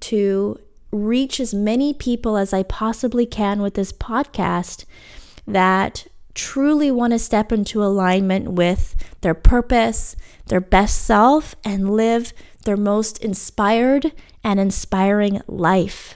to 0.02 0.60
reach 0.92 1.40
as 1.40 1.54
many 1.54 1.94
people 1.94 2.36
as 2.36 2.54
I 2.54 2.64
possibly 2.64 3.26
can 3.26 3.62
with 3.62 3.76
this 3.76 3.94
podcast 3.94 4.84
that 5.48 6.08
truly 6.34 6.92
want 6.92 7.14
to 7.14 7.20
step 7.20 7.52
into 7.52 7.84
alignment 7.84 8.52
with 8.52 8.96
their 9.22 9.34
purpose, 9.34 10.16
their 10.48 10.62
best 10.62 11.04
self, 11.04 11.56
and 11.64 11.94
live 11.94 12.34
their 12.66 12.78
most 12.78 13.18
inspired 13.24 14.12
and 14.44 14.60
inspiring 14.60 15.42
life. 15.48 16.16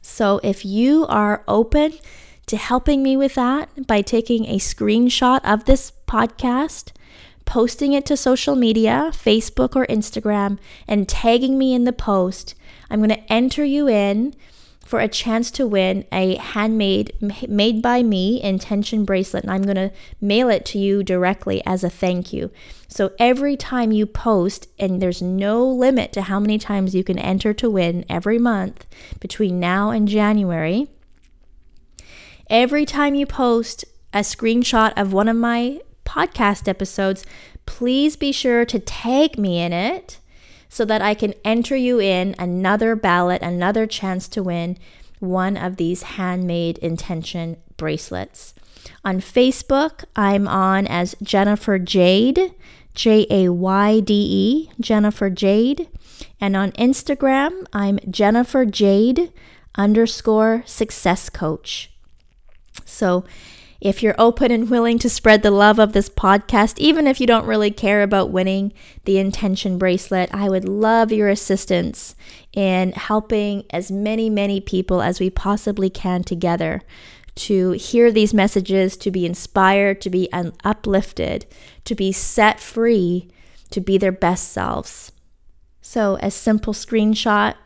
So, 0.00 0.40
if 0.42 0.64
you 0.64 1.06
are 1.06 1.44
open 1.46 1.94
to 2.46 2.56
helping 2.56 3.02
me 3.02 3.16
with 3.16 3.34
that 3.34 3.86
by 3.86 4.02
taking 4.02 4.46
a 4.46 4.58
screenshot 4.58 5.40
of 5.44 5.64
this 5.64 5.92
podcast, 6.06 6.92
posting 7.44 7.92
it 7.92 8.04
to 8.06 8.16
social 8.16 8.56
media, 8.56 9.10
Facebook 9.12 9.76
or 9.76 9.86
Instagram, 9.86 10.58
and 10.88 11.08
tagging 11.08 11.56
me 11.56 11.72
in 11.72 11.84
the 11.84 11.92
post, 11.92 12.54
I'm 12.90 12.98
going 12.98 13.10
to 13.10 13.32
enter 13.32 13.64
you 13.64 13.88
in 13.88 14.34
for 14.92 15.00
a 15.00 15.08
chance 15.08 15.50
to 15.50 15.66
win 15.66 16.04
a 16.12 16.34
handmade, 16.34 17.14
made 17.48 17.80
by 17.80 18.02
me 18.02 18.42
intention 18.42 19.06
bracelet. 19.06 19.42
And 19.42 19.50
I'm 19.50 19.62
going 19.62 19.76
to 19.76 19.90
mail 20.20 20.50
it 20.50 20.66
to 20.66 20.78
you 20.78 21.02
directly 21.02 21.62
as 21.64 21.82
a 21.82 21.88
thank 21.88 22.30
you. 22.30 22.50
So 22.88 23.12
every 23.18 23.56
time 23.56 23.90
you 23.90 24.04
post, 24.04 24.68
and 24.78 25.00
there's 25.00 25.22
no 25.22 25.66
limit 25.66 26.12
to 26.12 26.20
how 26.20 26.38
many 26.38 26.58
times 26.58 26.94
you 26.94 27.02
can 27.02 27.18
enter 27.18 27.54
to 27.54 27.70
win 27.70 28.04
every 28.10 28.38
month 28.38 28.84
between 29.18 29.58
now 29.58 29.88
and 29.88 30.06
January. 30.06 30.88
Every 32.50 32.84
time 32.84 33.14
you 33.14 33.24
post 33.24 33.86
a 34.12 34.18
screenshot 34.18 34.92
of 34.94 35.14
one 35.14 35.28
of 35.28 35.36
my 35.38 35.80
podcast 36.04 36.68
episodes, 36.68 37.24
please 37.64 38.14
be 38.14 38.30
sure 38.30 38.66
to 38.66 38.78
tag 38.78 39.38
me 39.38 39.58
in 39.58 39.72
it 39.72 40.18
so 40.72 40.86
that 40.86 41.02
I 41.02 41.12
can 41.12 41.34
enter 41.44 41.76
you 41.76 42.00
in 42.00 42.34
another 42.38 42.96
ballot, 42.96 43.42
another 43.42 43.86
chance 43.86 44.26
to 44.28 44.42
win 44.42 44.78
one 45.18 45.54
of 45.54 45.76
these 45.76 46.02
handmade 46.02 46.78
intention 46.78 47.58
bracelets. 47.76 48.54
On 49.04 49.20
Facebook, 49.20 50.04
I'm 50.16 50.48
on 50.48 50.86
as 50.86 51.14
Jennifer 51.22 51.78
Jayde, 51.78 52.54
J 52.94 53.26
A 53.28 53.50
Y 53.50 54.00
D 54.00 54.14
E, 54.14 54.70
Jennifer 54.80 55.28
Jayde. 55.28 55.88
And 56.40 56.56
on 56.56 56.72
Instagram, 56.72 57.66
I'm 57.74 57.98
Jennifer 58.10 58.64
Jayde 58.64 59.30
underscore 59.74 60.62
success 60.64 61.28
coach. 61.28 61.92
So 62.86 63.26
if 63.82 64.00
you're 64.00 64.14
open 64.16 64.52
and 64.52 64.70
willing 64.70 64.96
to 65.00 65.10
spread 65.10 65.42
the 65.42 65.50
love 65.50 65.80
of 65.80 65.92
this 65.92 66.08
podcast, 66.08 66.78
even 66.78 67.08
if 67.08 67.20
you 67.20 67.26
don't 67.26 67.46
really 67.46 67.72
care 67.72 68.04
about 68.04 68.30
winning 68.30 68.72
the 69.06 69.18
intention 69.18 69.76
bracelet, 69.76 70.30
I 70.32 70.48
would 70.48 70.68
love 70.68 71.10
your 71.10 71.28
assistance 71.28 72.14
in 72.52 72.92
helping 72.92 73.64
as 73.70 73.90
many, 73.90 74.30
many 74.30 74.60
people 74.60 75.02
as 75.02 75.18
we 75.18 75.30
possibly 75.30 75.90
can 75.90 76.22
together 76.22 76.82
to 77.34 77.72
hear 77.72 78.12
these 78.12 78.32
messages, 78.32 78.96
to 78.98 79.10
be 79.10 79.26
inspired, 79.26 80.00
to 80.02 80.10
be 80.10 80.28
uplifted, 80.32 81.46
to 81.84 81.96
be 81.96 82.12
set 82.12 82.60
free, 82.60 83.28
to 83.70 83.80
be 83.80 83.98
their 83.98 84.12
best 84.12 84.52
selves. 84.52 85.10
So, 85.80 86.18
a 86.22 86.30
simple 86.30 86.72
screenshot 86.72 87.56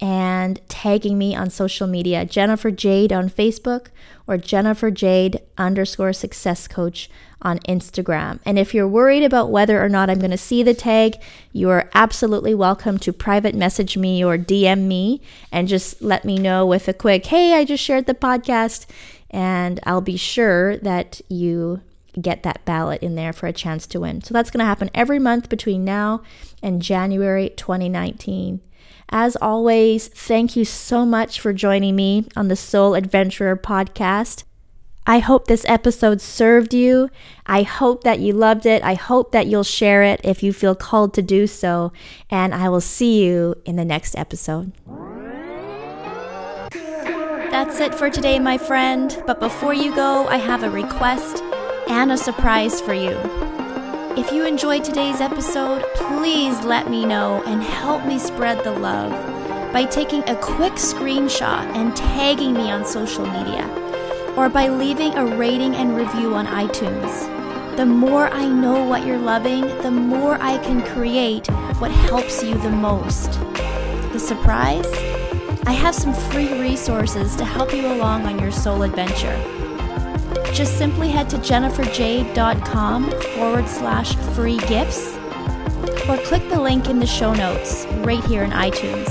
and 0.00 0.60
tagging 0.68 1.16
me 1.16 1.36
on 1.36 1.48
social 1.48 1.86
media, 1.86 2.24
Jennifer 2.24 2.72
Jayde 2.72 3.12
on 3.12 3.30
Facebook 3.30 3.86
or 4.26 4.36
Jennifer 4.38 4.90
Jayde 4.90 5.40
underscore 5.58 6.12
success 6.12 6.68
coach 6.68 7.10
on 7.42 7.58
Instagram. 7.60 8.38
And 8.46 8.58
if 8.58 8.72
you're 8.72 8.88
worried 8.88 9.24
about 9.24 9.50
whether 9.50 9.84
or 9.84 9.88
not 9.88 10.08
I'm 10.08 10.18
going 10.18 10.30
to 10.30 10.38
see 10.38 10.62
the 10.62 10.74
tag, 10.74 11.16
you 11.52 11.68
are 11.70 11.90
absolutely 11.92 12.54
welcome 12.54 12.98
to 13.00 13.12
private 13.12 13.54
message 13.54 13.96
me 13.96 14.24
or 14.24 14.38
DM 14.38 14.82
me 14.82 15.20
and 15.50 15.68
just 15.68 16.00
let 16.00 16.24
me 16.24 16.38
know 16.38 16.64
with 16.64 16.88
a 16.88 16.94
quick, 16.94 17.26
hey, 17.26 17.54
I 17.54 17.64
just 17.64 17.82
shared 17.82 18.06
the 18.06 18.14
podcast. 18.14 18.86
And 19.30 19.80
I'll 19.84 20.02
be 20.02 20.16
sure 20.16 20.76
that 20.78 21.20
you 21.28 21.80
get 22.20 22.42
that 22.42 22.64
ballot 22.64 23.02
in 23.02 23.14
there 23.14 23.32
for 23.32 23.46
a 23.46 23.52
chance 23.52 23.86
to 23.88 24.00
win. 24.00 24.22
So 24.22 24.34
that's 24.34 24.50
going 24.50 24.58
to 24.60 24.66
happen 24.66 24.90
every 24.94 25.18
month 25.18 25.48
between 25.48 25.84
now 25.84 26.22
and 26.62 26.82
January 26.82 27.50
2019. 27.56 28.60
As 29.08 29.36
always, 29.36 30.08
thank 30.08 30.56
you 30.56 30.64
so 30.64 31.04
much 31.04 31.40
for 31.40 31.52
joining 31.52 31.96
me 31.96 32.26
on 32.34 32.48
the 32.48 32.56
Soul 32.56 32.94
Adventurer 32.94 33.56
podcast. 33.56 34.44
I 35.06 35.18
hope 35.18 35.46
this 35.46 35.64
episode 35.66 36.20
served 36.20 36.72
you. 36.72 37.10
I 37.44 37.62
hope 37.62 38.04
that 38.04 38.20
you 38.20 38.32
loved 38.32 38.66
it. 38.66 38.82
I 38.82 38.94
hope 38.94 39.32
that 39.32 39.48
you'll 39.48 39.64
share 39.64 40.02
it 40.02 40.20
if 40.22 40.42
you 40.42 40.52
feel 40.52 40.76
called 40.76 41.12
to 41.14 41.22
do 41.22 41.46
so. 41.46 41.92
And 42.30 42.54
I 42.54 42.68
will 42.68 42.80
see 42.80 43.24
you 43.24 43.56
in 43.64 43.76
the 43.76 43.84
next 43.84 44.16
episode. 44.16 44.72
That's 47.50 47.80
it 47.80 47.94
for 47.94 48.08
today, 48.08 48.38
my 48.38 48.56
friend. 48.56 49.22
But 49.26 49.40
before 49.40 49.74
you 49.74 49.94
go, 49.94 50.26
I 50.28 50.36
have 50.36 50.62
a 50.62 50.70
request 50.70 51.42
and 51.88 52.12
a 52.12 52.16
surprise 52.16 52.80
for 52.80 52.94
you. 52.94 53.18
If 54.16 54.30
you 54.30 54.44
enjoyed 54.44 54.84
today's 54.84 55.20
episode, 55.20 55.82
please 55.94 56.58
let 56.64 56.90
me 56.90 57.04
know 57.04 57.42
and 57.46 57.62
help 57.62 58.04
me 58.04 58.18
spread 58.18 58.62
the 58.62 58.72
love 58.72 59.10
by 59.72 59.84
taking 59.84 60.22
a 60.28 60.36
quick 60.36 60.74
screenshot 60.74 61.64
and 61.74 61.96
tagging 61.96 62.52
me 62.52 62.70
on 62.70 62.84
social 62.84 63.24
media, 63.26 63.66
or 64.36 64.48
by 64.48 64.68
leaving 64.68 65.14
a 65.14 65.24
rating 65.24 65.74
and 65.74 65.96
review 65.96 66.34
on 66.34 66.46
iTunes. 66.46 67.76
The 67.76 67.86
more 67.86 68.28
I 68.28 68.46
know 68.46 68.84
what 68.84 69.06
you're 69.06 69.16
loving, 69.16 69.62
the 69.78 69.90
more 69.90 70.36
I 70.42 70.58
can 70.58 70.82
create 70.82 71.46
what 71.78 71.90
helps 71.90 72.42
you 72.42 72.54
the 72.58 72.70
most. 72.70 73.32
The 74.12 74.20
surprise? 74.20 74.86
I 75.64 75.72
have 75.72 75.94
some 75.94 76.12
free 76.12 76.52
resources 76.60 77.34
to 77.36 77.46
help 77.46 77.72
you 77.72 77.86
along 77.86 78.26
on 78.26 78.38
your 78.38 78.52
soul 78.52 78.82
adventure. 78.82 79.40
Just 80.52 80.78
simply 80.78 81.08
head 81.10 81.28
to 81.30 81.36
jenniferjayde.com 81.38 83.10
forward 83.34 83.68
slash 83.68 84.14
free 84.34 84.58
gifts 84.68 85.16
or 86.08 86.16
click 86.18 86.48
the 86.48 86.60
link 86.60 86.88
in 86.88 86.98
the 86.98 87.06
show 87.06 87.32
notes 87.32 87.86
right 87.98 88.22
here 88.24 88.42
in 88.42 88.50
iTunes. 88.50 89.08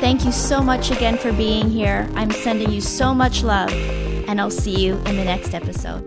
Thank 0.00 0.24
you 0.24 0.32
so 0.32 0.62
much 0.62 0.90
again 0.90 1.18
for 1.18 1.32
being 1.32 1.68
here. 1.70 2.08
I'm 2.14 2.30
sending 2.30 2.70
you 2.70 2.80
so 2.80 3.12
much 3.12 3.42
love, 3.42 3.70
and 3.70 4.40
I'll 4.40 4.50
see 4.50 4.84
you 4.84 4.94
in 4.94 5.16
the 5.16 5.24
next 5.24 5.54
episode. 5.54 6.04